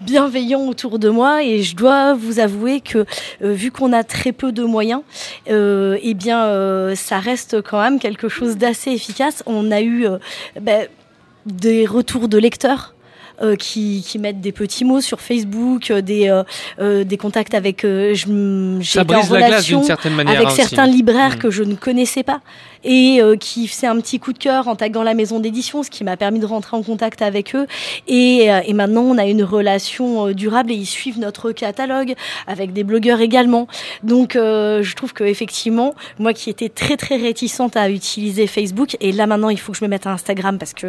[0.00, 3.04] bienveillants autour de moi et je dois vous avouer que
[3.42, 5.02] euh, vu qu'on a très peu de moyens
[5.50, 9.42] euh, eh bien euh, ça reste quand même quelque chose d'assez efficace.
[9.44, 10.06] On a eu
[10.60, 10.88] ben,
[11.44, 12.94] des retours de lecteurs
[13.58, 16.42] qui, qui mettent des petits mots sur Facebook, euh, des, euh,
[16.80, 17.84] euh, des contacts avec.
[17.84, 18.26] euh, je
[18.80, 20.34] j'ai Ça été en brise la glace relation d'une certaine manière.
[20.36, 20.60] avec hein, aussi.
[20.60, 21.38] certains libraires Mm.
[21.38, 22.40] que je ne connaissais pas
[22.84, 25.90] et euh, qui faisaient un petit coup de cœur en taguant la maison d'édition, ce
[25.90, 27.66] qui m'a permis de rentrer en contact avec eux.
[28.08, 32.14] Et, euh, et maintenant, on a une relation euh, durable et ils suivent notre catalogue
[32.46, 33.68] avec des blogueurs également.
[34.02, 38.96] Donc, euh, je trouve que effectivement, moi qui étais très très réticente à utiliser Facebook,
[39.00, 40.86] et là maintenant, il faut que je me mette à Instagram parce que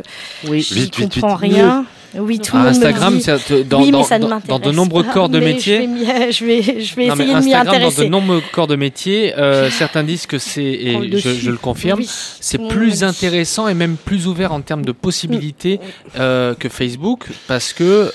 [0.47, 0.62] Oui.
[0.62, 1.54] j'y vite, comprends vite.
[1.56, 1.86] rien.
[2.18, 3.21] Oui, tout Ah, Instagram, dit.
[3.21, 5.77] c'est dans, oui, dans, de nombreux corps de métier.
[5.77, 8.09] Je vais, m'y- je vais, je vais Non, mais essayer de m'y Instagram, dans de
[8.09, 12.67] nombreux corps de métier, euh, certains disent que c'est, et je, le confirme, Oui, c'est
[12.67, 15.79] plus intéressant et même plus ouvert en termes de possibilités
[16.19, 18.11] euh, que Facebook, parce que euh,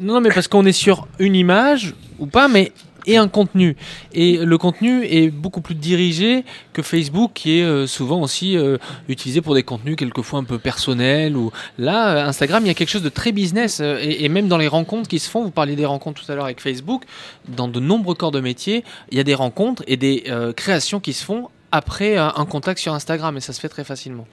[0.00, 2.72] non, mais parce qu'on est sur une image ou pas, mais
[3.06, 3.76] et un contenu.
[4.12, 8.78] Et le contenu est beaucoup plus dirigé que Facebook, qui est euh, souvent aussi euh,
[9.08, 11.36] utilisé pour des contenus quelquefois un peu personnels.
[11.36, 13.80] Ou là, euh, Instagram, il y a quelque chose de très business.
[13.80, 16.44] et, même dans les rencontres qui se font, vous parliez des rencontres tout à l'heure
[16.44, 17.04] avec Facebook,
[17.48, 20.24] dans de nombreux corps de métier, il y a des rencontres et des
[20.56, 23.84] créations qui se font après euh, un contact sur Instagram, et ça se fait très
[23.84, 24.26] facilement.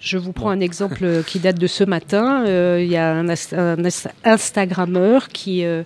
[0.00, 0.50] Je vous prends Bon.
[0.52, 2.44] un exemple euh, qui date de ce matin.
[2.46, 3.76] Euh, Il y a un, un
[4.24, 5.82] Instagrammeur qui euh,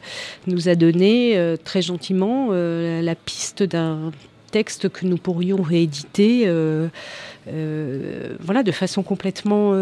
[0.46, 4.12] nous a donné euh, très gentiment la piste d'un
[4.50, 6.46] texte que nous pourrions rééditer.
[7.46, 9.72] voilà, de façon complètement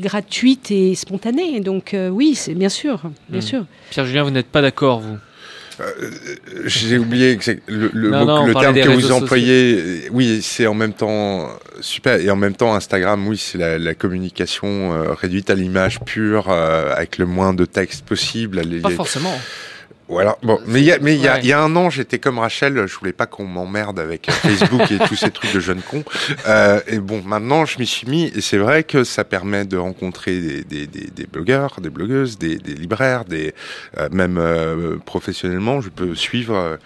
[0.00, 1.60] gratuite et spontanée.
[1.60, 3.42] Donc oui, c'est bien sûr, bien Mm.
[3.42, 3.64] sûr.
[3.90, 5.16] Pierre-Julien, vous n'êtes pas d'accord, vous?
[6.64, 9.12] J'ai oublié que c'est- le, le, Non, mot- non, on le parlait terme que vous
[9.12, 9.74] employez.
[9.78, 11.48] euh, Oui, c'est en même temps
[11.80, 12.20] super.
[12.20, 16.46] Et en même temps, Instagram, oui, c'est la, la communication euh, réduite à l'image pure,
[16.50, 18.60] euh, avec le moins de texte possible.
[18.60, 18.94] Les- Pas les-
[20.10, 20.14] forcément.
[20.14, 20.36] Voilà.
[20.42, 21.40] Bon, mais il y a, mais il y a, Ouais.
[21.42, 22.86] il y a un an, j'étais comme Rachel.
[22.86, 26.04] Je voulais pas qu'on m'emmerde avec Facebook et tous ces trucs de jeunes cons.
[26.48, 28.24] Euh, et bon, maintenant, je m'y suis mis.
[28.34, 32.38] Et c'est vrai que ça permet de rencontrer des, des, des, des blogueurs, des blogueuses,
[32.38, 33.54] des, des libraires, des
[33.98, 36.54] euh, même euh, professionnellement, je peux suivre.
[36.56, 36.76] euh,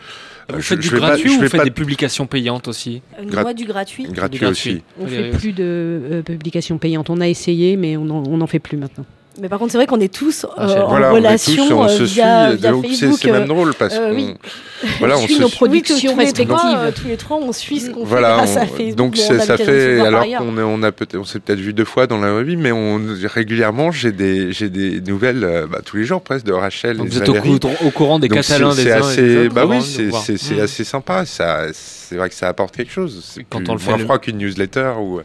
[0.51, 2.69] Vous je- faites je du pas- gratuit je ou vous faites pas- des publications payantes
[2.69, 4.05] aussi Euh, Moi, du gratuit.
[4.11, 4.83] gratuit Du aussi.
[5.01, 5.39] On Oui, fait oui.
[5.39, 7.09] plus de euh, publications payantes.
[7.09, 9.07] On a essayé, mais on n'en on en fait plus maintenant.
[9.41, 11.19] Mais par contre, c'est vrai qu'on est tous Ah, euh, c'est- en Voilà, on est
[11.19, 13.19] relation tous, on euh, se via, suit, via donc c'est Facebook.
[13.21, 14.35] c'est même euh, drôle parce euh, qu'on oui.
[15.01, 17.03] voilà, on suit nos productions oui, trois, respectives.
[17.03, 18.95] tous les trois, on suit ce qu'on fait Voilà, grâce à on- Facebook.
[18.95, 22.07] donc on ça fait alors qu'on on a peut-être on s'est peut-être vu deux fois
[22.07, 26.21] dans la vie, mais on régulièrement j'ai des j'ai des nouvelles bah, tous les jours
[26.23, 27.59] presque de Rachel Donc et vous êtes au, Valérie.
[27.59, 30.05] cou- au courant des Donc Catalans, des uns et des assez autres, bah oui c'est
[30.05, 30.23] voir.
[30.25, 30.61] c'est c'est Mm.
[30.61, 33.79] assez sympa ça c'est vrai que ça apporte quelque chose c'est Quand plus- on le
[33.81, 35.21] fait moins froid qu'une newsletter ou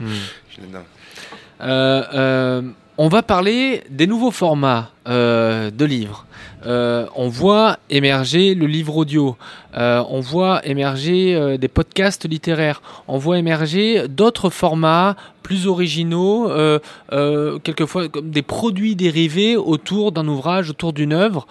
[3.01, 6.25] On va parler des nouveaux formats euh, de livres.
[6.65, 9.37] Euh, on voit émerger le livre audio,
[9.77, 16.51] Euh, on voit émerger des podcasts littéraires, on voit émerger d'autres formats plus originaux,
[17.63, 21.47] quelquefois comme des produits dérivés autour d'un ouvrage, autour d'une œuvre.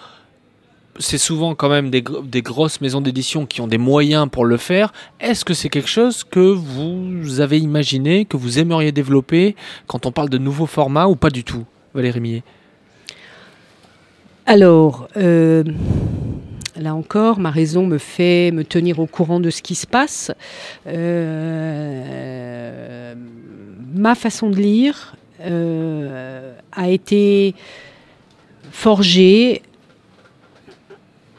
[1.01, 4.43] C'est souvent quand même des, gr- des grosses maisons d'édition qui ont des moyens pour
[4.43, 4.91] le faire.
[5.21, 9.55] Est-ce que c'est quelque chose que vous avez imaginé, que vous aimeriez développer
[9.87, 12.43] quand on parle de nouveaux formats ou pas du tout, Valérie Millet?
[14.45, 15.63] Alors, euh,
[16.75, 20.31] là encore, ma raison me fait me tenir au courant de ce qui se passe.
[20.85, 21.95] Euh,
[23.95, 27.55] ma façon de lire euh, a été
[28.71, 29.61] forgée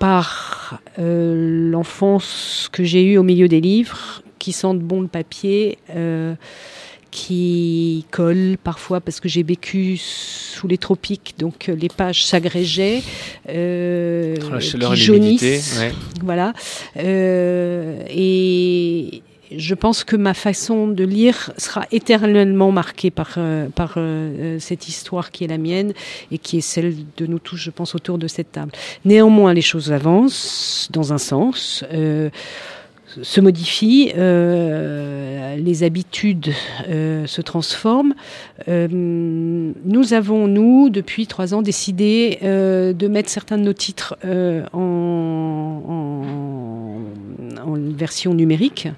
[0.01, 5.79] par euh, l'enfance que j'ai eue au milieu des livres, qui sentent bon le papier,
[5.95, 6.35] euh,
[7.11, 13.03] qui collent parfois parce que j'ai vécu sous les tropiques, donc euh, les pages s'agrégeaient,
[13.51, 15.79] euh, chaleur qui jaunissent.
[15.79, 15.93] ouais.
[16.25, 16.55] Voilà.
[16.97, 18.03] Et
[19.57, 24.89] je pense que ma façon de lire sera éternellement marquée par, euh, par euh, cette
[24.89, 25.93] histoire qui est la mienne
[26.31, 28.73] et qui est celle de nous tous, je pense, autour de cette table.
[29.05, 31.85] Néanmoins, les choses avancent dans un sens.
[31.93, 32.31] euh,
[33.23, 36.53] se modifient, euh, les habitudes
[36.89, 38.15] euh, se transforment.
[38.69, 44.17] Euh, nous avons, nous, depuis trois ans, décidé euh, de mettre certains de nos titres
[44.25, 46.50] euh, en, en-
[47.65, 48.89] en version numérique.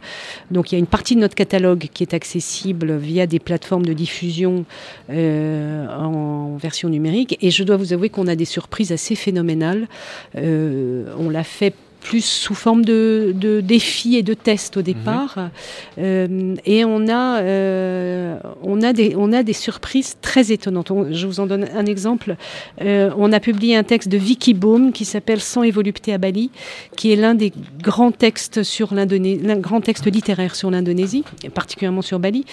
[0.50, 3.84] Donc il y a une partie de notre catalogue qui est accessible via des plateformes
[3.84, 4.64] de diffusion
[5.10, 7.38] euh, en version numérique.
[7.40, 9.88] Et je dois vous avouer qu'on a des surprises assez phénoménales.
[10.36, 15.50] Euh, on l'a fait plus sous forme de, de défis et de tests au départ.
[15.98, 20.90] Euh, et on a, euh, on, a des, on a des surprises très étonnantes.
[20.90, 22.36] On- je vous en donne un exemple.
[22.80, 26.18] Euh, on a publié un texte de Vicky Baum qui s'appelle Sans et volupté à
[26.18, 26.50] Bali,
[26.96, 31.24] qui est l'un des grands textes sur l'Indonésie, grand texte littéraire sur l'Indonésie,
[31.54, 32.44] particulièrement sur Bali.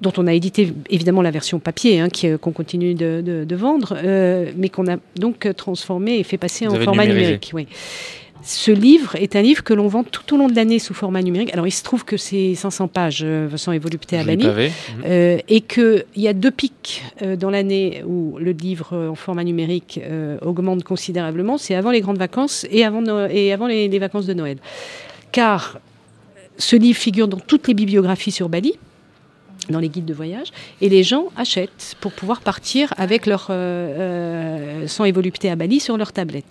[0.00, 3.56] Dont on a édité évidemment la version papier, hein, euh, qu'on continue de, de- de
[3.56, 7.24] vendre, euh, mais qu'on a donc euh, transformé et fait passer Vous en format numérisé.
[7.26, 7.50] numérique.
[7.54, 7.66] Oui.
[8.42, 11.22] Ce livre est un livre que l'on vend tout au long de l'année sous format
[11.22, 11.50] numérique.
[11.54, 14.46] Alors il se trouve que c'est 500 pages, Vincent et volupté à Bali.
[15.06, 19.44] Euh, et qu'il y a deux pics euh, dans l'année où le livre en format
[19.44, 19.98] numérique
[20.42, 21.56] augmente considérablement.
[21.56, 24.58] C'est avant les grandes vacances et avant, No- et avant les, les vacances de Noël.
[25.32, 25.78] Car
[26.58, 28.74] ce livre figure dans toutes les bibliographies sur Bali
[29.70, 30.48] dans les guides de voyage,
[30.80, 35.56] et les gens achètent pour pouvoir partir avec leur euh, euh, sang et volupté à
[35.56, 36.44] Bali sur leur tablette.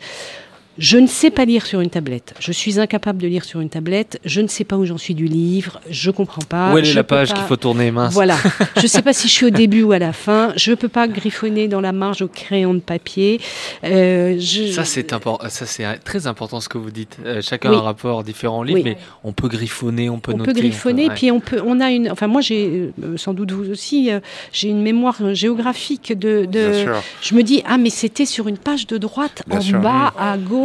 [0.80, 2.34] Je ne sais pas lire sur une tablette.
[2.40, 4.20] Je suis incapable de lire sur une tablette.
[4.26, 5.80] Je ne sais pas où j'en suis du livre.
[5.90, 6.74] Je comprends pas.
[6.74, 8.38] Où est Je la page pas- qu'il faut tourner, mince voilà.
[8.78, 10.52] Je ne sais pas si je suis au début ou à la fin.
[10.56, 13.40] Je ne peux pas griffonner dans la marge au crayon de papier.
[13.84, 17.18] Euh, je- Ça c'est important, ça c'est euh, très important ce que vous dites.
[17.26, 17.76] Euh, chacun Oui.
[17.76, 18.84] a un rapport différent au livre, Oui.
[18.84, 20.54] mais on peut griffonner, on peut on noter.
[20.54, 21.14] peut griffonner, ouais.
[21.14, 24.20] puis on peut, on a une, enfin moi j'ai, euh, sans doute vous aussi, euh,
[24.52, 27.04] j'ai une mémoire géographique de, de- Bien sûr.
[27.22, 29.80] je me dis ah mais c'était sur une page de droite Bien en sûr.
[29.80, 30.63] bas à gauche,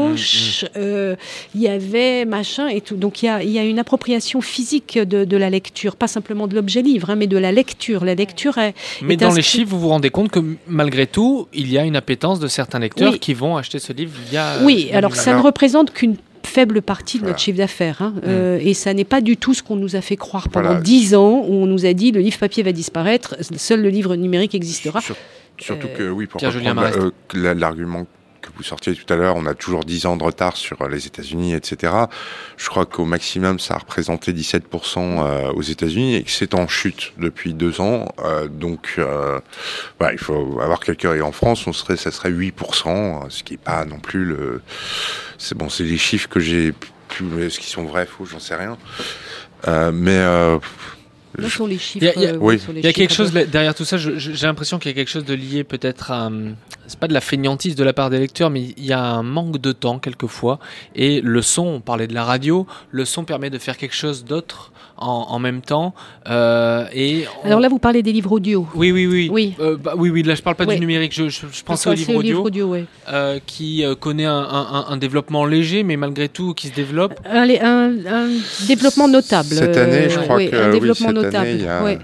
[0.77, 1.17] euh,
[1.55, 4.41] il y avait machin et tout, donc il y a, il y a une appropriation
[4.41, 8.05] physique de, de la lecture, pas simplement de l'objet livre, hein, mais de la lecture.
[8.05, 11.49] La lecture est, Mais est dans les chiffres, vous vous rendez compte que malgré tout,
[11.53, 13.19] il y a une appétence de certains lecteurs Oui.
[13.19, 14.59] qui vont acheter ce livre via.
[14.63, 17.33] Oui, alors ça ne représente qu'une faible partie de Voilà.
[17.33, 18.01] notre chiffre d'affaires.
[18.01, 18.15] hein.
[18.27, 20.81] Euh, et ça n'est pas du tout ce qu'on nous a fait croire pendant Voilà.
[20.81, 24.17] dix ans, où on nous a dit le livre papier va disparaître, seul le livre
[24.17, 25.01] numérique existera.
[25.03, 25.17] Sur-
[25.61, 28.07] surtout Euh, que oui, pour euh, la- l'argument
[28.57, 31.07] vous sortiez tout à l'heure, on a toujours 10 ans de retard sur euh, les
[31.07, 31.93] États-Unis, etc.
[32.57, 36.69] Je crois qu'au maximum, ça a représenté 17% euh, aux États-Unis et que c'est en
[36.69, 38.09] chute depuis deux ans.
[38.21, 41.15] Euh, donc, il faut avoir quelqu'un.
[41.15, 44.25] Et en France, on serait, ça serait 8%, euh, ce qui est pas non plus
[44.25, 44.63] le.
[45.39, 46.73] C'est bon, c'est les chiffres que j'ai
[47.09, 48.77] pu, mais ce qui sont vrais, faux, j'en sais rien.
[49.93, 50.19] Mais
[51.39, 52.05] Là sont les chiffres.
[52.05, 52.59] Il y a- il y a- euh, oui.
[52.59, 53.97] sont les Il y a quelque chose derrière tout ça.
[53.97, 56.31] J'ai l'impression qu'il y a quelque chose de lié peut-être à.
[56.87, 59.23] c'est pas de la feignantise de la part des lecteurs, mais il y a un
[59.23, 60.59] manque de temps quelquefois.
[60.95, 64.25] Et le son, on parlait de la radio, le son permet de faire quelque chose
[64.25, 65.95] d'autre en, en même temps.
[66.29, 68.67] Euh, et on- Alors là, vous parlez des livres audio.
[68.75, 69.29] oui, oui, oui.
[69.33, 69.55] Oui.
[69.61, 70.75] Euh, bah, oui, oui, là je parle pas Ouais.
[70.75, 72.85] du numérique, je, je, je pensais Faut au passer livre audio, audio, ouais.
[73.13, 77.19] euh, qui euh, connaît un, un- un développement léger, mais malgré tout qui se développe.
[77.25, 78.29] Un, un- un
[78.67, 79.49] développement notable.
[79.49, 81.61] Cette année, je crois oui, que, un oui, développement cette année, notable.
[81.63, 81.99] y a- ouais.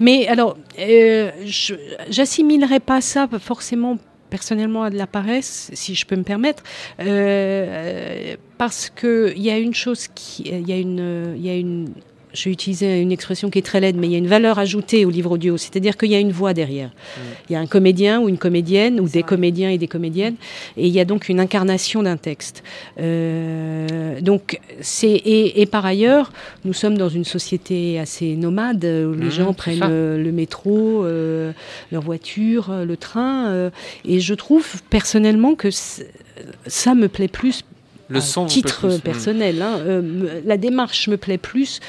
[0.00, 1.74] Mais alors, euh, je-
[2.10, 3.98] j'assimilerais pas ça forcément
[4.30, 6.62] personnellement à de la paresse, si je peux me permettre,
[7.00, 11.50] euh, parce que il y a une chose qui, il y a une, il y
[11.50, 11.88] a une
[12.34, 14.58] je vais utiliser une expression qui est très laide, mais il y a une valeur
[14.58, 16.90] ajoutée au livre audio, c'est-à-dire qu'il y a une voix derrière.
[17.48, 20.34] Il y a un comédien ou une comédienne, ou des comédiens et des comédiennes,
[20.76, 22.62] et il y a donc une incarnation d'un texte.
[23.00, 26.32] Euh, donc, c'est et, et par ailleurs,
[26.64, 31.04] nous sommes dans une société assez nomade où les Mhm, gens prennent euh, le métro,
[31.04, 31.52] euh,
[31.92, 33.70] leur voiture, euh, le train, euh,
[34.04, 35.68] et je trouve personnellement que
[36.66, 37.62] ça me plaît plus
[38.14, 38.98] Le à son titre plus.
[39.00, 39.60] personnel.
[39.62, 41.80] hein, euh, me- la démarche me plaît plus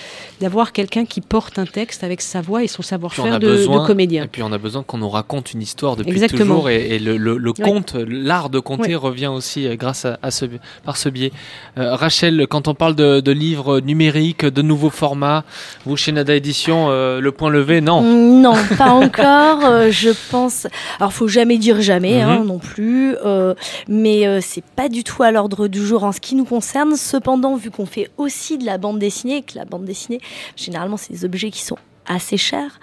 [0.41, 4.23] d'avoir quelqu'un qui porte un texte avec sa voix et son savoir-faire de, comédien.
[4.23, 6.55] Et puis on a besoin qu'on nous raconte une histoire depuis Exactement.
[6.55, 8.95] toujours et, et le, le- le conte, l'art de conter Ouais.
[8.95, 10.45] revient aussi euh, grâce à, à ce,
[10.83, 11.31] par ce biais.
[11.77, 15.43] Euh, Rachel, quand on parle de, de livres numériques, de nouveaux formats,
[15.85, 18.01] vous chez Nada Édition, euh, le point levé, non.
[18.01, 19.65] Mm, Non, pas encore.
[19.65, 20.67] euh, je pense.
[20.99, 22.47] Alors, faut jamais dire jamais, hein, Mhm.
[22.47, 23.15] non plus.
[23.25, 23.53] euh,
[23.87, 26.95] mais euh, c'est pas du tout à l'ordre du jour en ce qui nous concerne.
[26.95, 30.19] Cependant, vu qu'on fait aussi de la bande dessinée, et que la bande dessinée,
[30.55, 32.79] généralement, c'est des objets qui sont assez chers.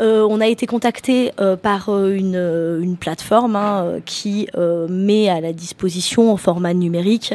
[0.00, 4.48] Euh, on a été contacté euh, par euh, une, euh, une plateforme hein, euh, qui
[4.56, 7.34] euh, met à la disposition en format numérique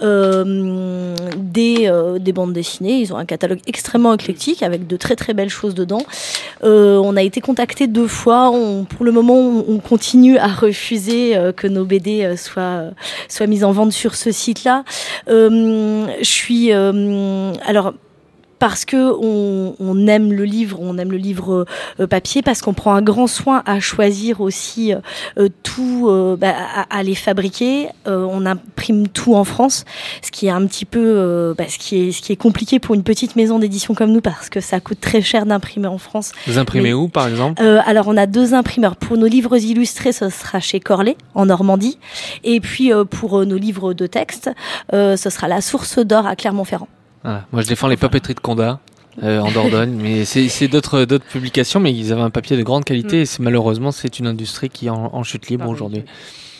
[0.00, 3.00] des, des bandes dessinées.
[3.00, 6.02] Ils ont un catalogue extrêmement éclectique avec de très très belles choses dedans.
[6.62, 8.50] On a été contacté deux fois.
[8.50, 12.90] On, pour le moment, on, on continue à refuser que nos BD soient,
[13.28, 14.84] soient mises en vente sur ce site-là.
[15.26, 17.94] Je suis alors
[18.60, 21.66] parce que on, on aime le livre, on aime le livre
[21.98, 24.92] euh, papier, parce qu'on prend un grand soin à choisir aussi
[25.38, 27.88] euh, tout, euh, bah, à, à les fabriquer.
[28.06, 29.84] Euh, on imprime tout en France,
[30.22, 32.78] ce qui est un petit peu, euh, bah, ce qui est, ce qui est compliqué
[32.78, 35.98] pour une petite maison d'édition comme nous, parce que ça coûte très cher d'imprimer en
[35.98, 36.30] France.
[36.46, 37.60] Vous imprimez Mais- où, par exemple?
[37.62, 38.96] Euh, alors, on a deux imprimeurs.
[38.96, 41.98] Pour nos livres illustrés, ce sera chez Corlet, en Normandie.
[42.44, 44.50] Et puis, euh, pour euh, nos livres de texte,
[44.92, 46.88] euh, ce sera la Source d'Or à Clermont-Ferrand.
[47.24, 47.46] Voilà.
[47.52, 48.80] Moi, je défends les papeteries de Condat.
[49.24, 52.84] euh, en Dordogne, mais c'est d'autres d'autres publications, mais ils avaient un papier de grande
[52.84, 53.22] qualité.
[53.22, 56.04] Et c'est- malheureusement, c'est une industrie qui est en, en chute libre aujourd'hui.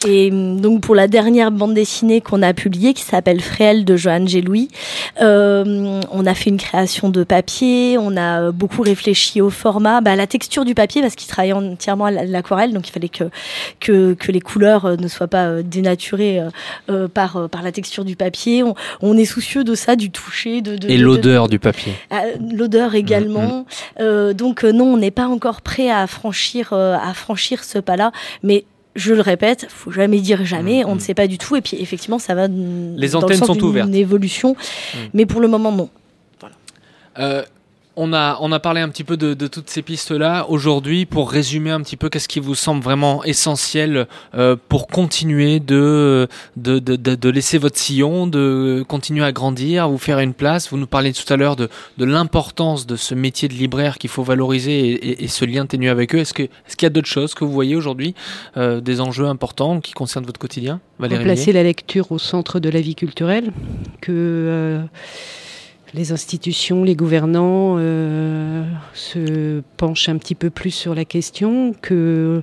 [0.06, 3.96] Et hum, donc pour la dernière bande dessinée qu'on a publiée, qui s'appelle Fréhel de
[3.96, 4.68] Johanne Gélouis,
[5.20, 10.12] euh, on a fait une création de papier, on a beaucoup réfléchi au format, bah,
[10.12, 13.24] à la texture du papier, parce qu'il travaillait entièrement à l'aquarelle, donc il fallait que,
[13.78, 16.48] que, que les couleurs euh, ne soient pas euh, dénaturées euh,
[16.88, 18.62] euh, par, par la texture du papier.
[18.62, 21.58] On, on est soucieux de ça, du toucher, de, de Et de- de- l'odeur du
[21.58, 21.92] papier.
[22.10, 22.22] ah,
[22.52, 23.66] L'odeur également.
[24.00, 28.12] Euh, donc euh, non, on n'est pas encore prêt à franchir, à franchir ce pas-là.
[28.42, 28.64] Mais
[28.96, 30.82] je le répète, faut jamais dire jamais.
[30.82, 30.94] Mm, On mm.
[30.96, 31.56] ne sait pas du tout.
[31.56, 32.48] Et puis effectivement, ça va.
[32.48, 33.92] Les dans le sens sont ouvertes.
[33.94, 34.98] évolution, Mm.
[35.14, 35.88] mais pour le moment non.
[37.18, 37.42] Euh,
[37.96, 40.46] on a, on a parlé un petit peu de, de toutes ces pistes-là.
[40.48, 45.60] Aujourd'hui, pour résumer un petit peu, qu'est-ce qui vous semble vraiment essentiel euh, pour continuer
[45.60, 50.70] de, de, de, de- laisser votre sillon, de continuer à grandir, vous faire une place?
[50.70, 51.68] Vous nous parliez tout à l'heure de,
[51.98, 55.90] de l'importance de ce métier de libraire qu'il faut valoriser et, et- ce lien ténu
[55.90, 56.18] avec eux.
[56.18, 58.14] Est-ce que- est-ce qu'il y a d'autres choses que vous voyez aujourd'hui,
[58.56, 60.80] euh, des enjeux importants qui concernent votre quotidien?
[60.98, 63.52] Valérie Placer la lecture au centre de la vie culturelle,
[64.00, 64.82] que euh,
[65.94, 68.64] les institutions, les gouvernants euh,
[68.94, 72.42] se penchent un petit peu plus sur la question, que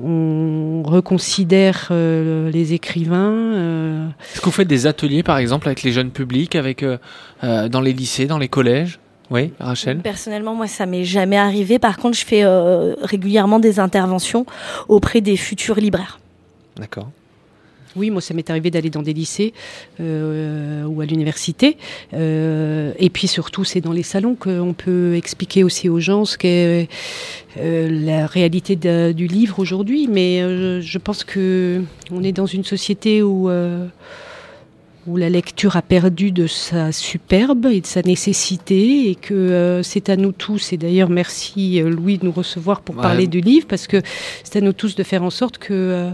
[0.00, 3.32] on reconsidère euh, les écrivains.
[3.32, 6.98] euh, Est-ce que vous faites des ateliers, par exemple, avec les jeunes publics, avec, euh,
[7.42, 9.00] euh, dans les lycées, dans les collèges?
[9.30, 9.98] Oui, Rachel?
[9.98, 11.78] Personnellement, moi, ça m'est jamais arrivé.
[11.78, 14.46] Par contre, je fais euh, régulièrement des interventions
[14.88, 16.20] auprès des futurs libraires.
[16.76, 17.10] D'accord.
[17.98, 19.52] Oui, moi, ça m'est arrivé d'aller dans des lycées
[20.00, 21.76] euh, ou à l'université.
[22.14, 26.38] Euh, et puis surtout, c'est dans les salons qu'on peut expliquer aussi aux gens ce
[26.38, 26.88] qu'est
[27.58, 30.08] euh, la réalité de- du livre aujourd'hui.
[30.08, 30.40] Mais
[30.80, 33.50] je pense que on est dans une société où
[35.06, 39.82] où la lecture a perdu de sa superbe et de sa nécessité et que euh,
[39.82, 43.00] c'est à nous tous, et d'ailleurs merci euh, Louis de nous recevoir pour Ouais.
[43.02, 44.02] parler du livre, parce que
[44.44, 46.10] c'est à nous tous de faire en sorte que euh,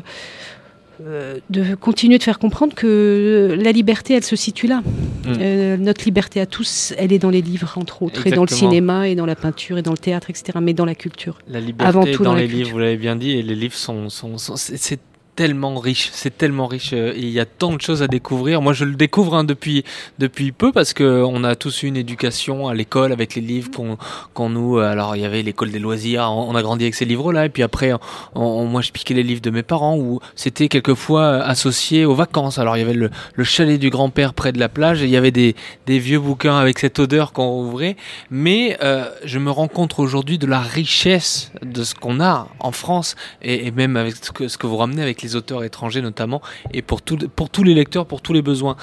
[1.02, 4.82] euh, de continuer de faire comprendre que la liberté, elle se situe là.
[5.24, 5.32] Mm.
[5.40, 8.48] Euh, notre liberté à tous, elle est dans les livres, entre autres, et dans le
[8.48, 11.38] cinéma, et dans la peinture, et dans le théâtre, etc., mais dans la culture.
[11.48, 14.08] La liberté Avant tout dans, les livres, vous l'avez bien dit, et les livres sont,
[14.08, 15.00] sont, sont- c'est- c'est
[15.34, 16.92] tellement riche, c'est tellement riche.
[16.92, 18.62] euh, et Il y a tant de choses à découvrir.
[18.62, 19.84] Moi, je le découvre hein, depuis
[20.18, 23.70] depuis peu parce que on a tous eu une éducation à l'école avec les livres
[23.74, 23.98] qu'on
[24.34, 24.78] qu'on nous.
[24.78, 26.30] euh, Alors, il y avait l'école des loisirs.
[26.30, 27.46] On a grandi avec ces livres-là.
[27.46, 27.98] Et puis après, on-
[28.34, 32.14] on- moi, je piquais les livres de mes parents où c'était quelquefois euh, associé aux
[32.14, 32.58] vacances.
[32.58, 35.10] Alors, il y avait le, le chalet du grand-père près de la plage et il
[35.10, 35.54] y avait des
[35.86, 37.96] des vieux bouquins avec cette odeur qu'on ouvrait.
[38.30, 42.72] Mais euh, je me rends compte aujourd'hui de la richesse de ce qu'on a en
[42.72, 46.02] France et, et même avec ce que, ce que vous ramenez avec les auteurs étrangers
[46.02, 46.40] notamment
[46.72, 48.76] et pour, tous les lecteurs, pour tous les besoins.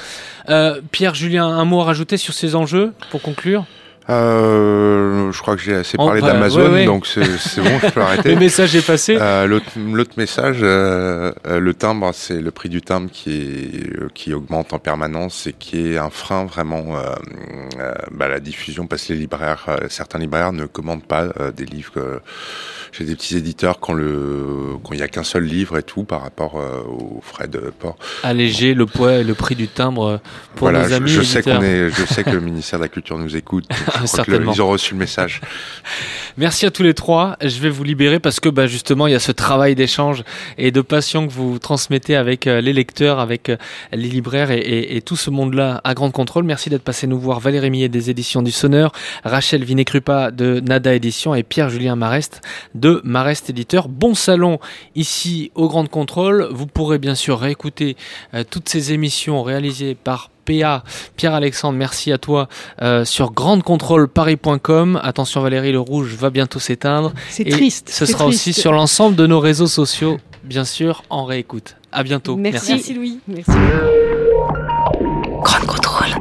[0.50, 3.66] Euh, Pierre, Julien, un mot à rajouter sur ces enjeux pour conclure?
[4.12, 6.86] Euh, je crois que j'ai assez parlé d'Amazon, ouais, ouais.
[6.86, 8.34] donc c'est bon, je peux arrêter.
[8.34, 9.18] Le message est passé.
[9.20, 14.74] Euh, L'autre message, euh, le timbre, c'est le prix du timbre qui est qui augmente
[14.74, 16.96] en permanence et qui est un frein vraiment
[18.12, 22.22] bah, à la diffusion parce que les libraires, certains libraires ne commandent pas des livres.
[22.92, 26.04] chez des petits éditeurs quand le quand il y a qu'un seul livre et tout
[26.04, 27.98] par rapport aux frais de port.
[28.24, 30.20] Alléger le poids et le prix du timbre
[30.56, 31.60] pour voilà, nos amis je sais éditeurs.
[31.60, 33.68] qu'on est, je sais que le ministère de la Culture nous écoute.
[34.10, 34.54] que Certainement.
[34.54, 35.42] ils ont reçu le message.
[36.38, 37.38] Merci à tous les trois.
[37.42, 40.24] Je vais vous libérer parce que bah, justement il y a ce travail d'échange
[40.58, 43.58] et de passion que vous transmettez avec euh, les lecteurs, avec euh,
[43.92, 46.44] les libraires et, et- et tout ce monde-là à Grande Contrôle.
[46.44, 47.40] Merci d'être passé nous voir.
[47.40, 48.92] Valérie Millet des éditions du Sonneur,
[49.24, 52.42] Rachel Vinet-Krupa de Nada Édition et Pierre-Julien Marest
[52.76, 53.88] de Marest Éditeur.
[53.90, 54.60] Bon salon
[54.96, 56.48] ici au Grande Contrôle.
[56.52, 57.96] Vous pourrez bien sûr réécouter
[58.34, 60.84] euh, toutes ces émissions réalisées par PA,
[61.16, 62.48] Pierre-Alexandre, merci à toi,
[62.82, 65.00] euh, sur grandecontrôleparis.com.
[65.04, 67.14] Attention Valérie, le rouge va bientôt s'éteindre.
[67.30, 67.90] C'est triste.
[67.90, 71.76] Ce sera aussi sur l'ensemble de nos réseaux sociaux, bien sûr, en réécoute.
[71.92, 72.36] À bientôt.
[72.36, 72.74] Merci.
[72.74, 73.20] Merci Louis.
[73.28, 73.52] Merci.
[75.44, 76.21] Grand contrôle.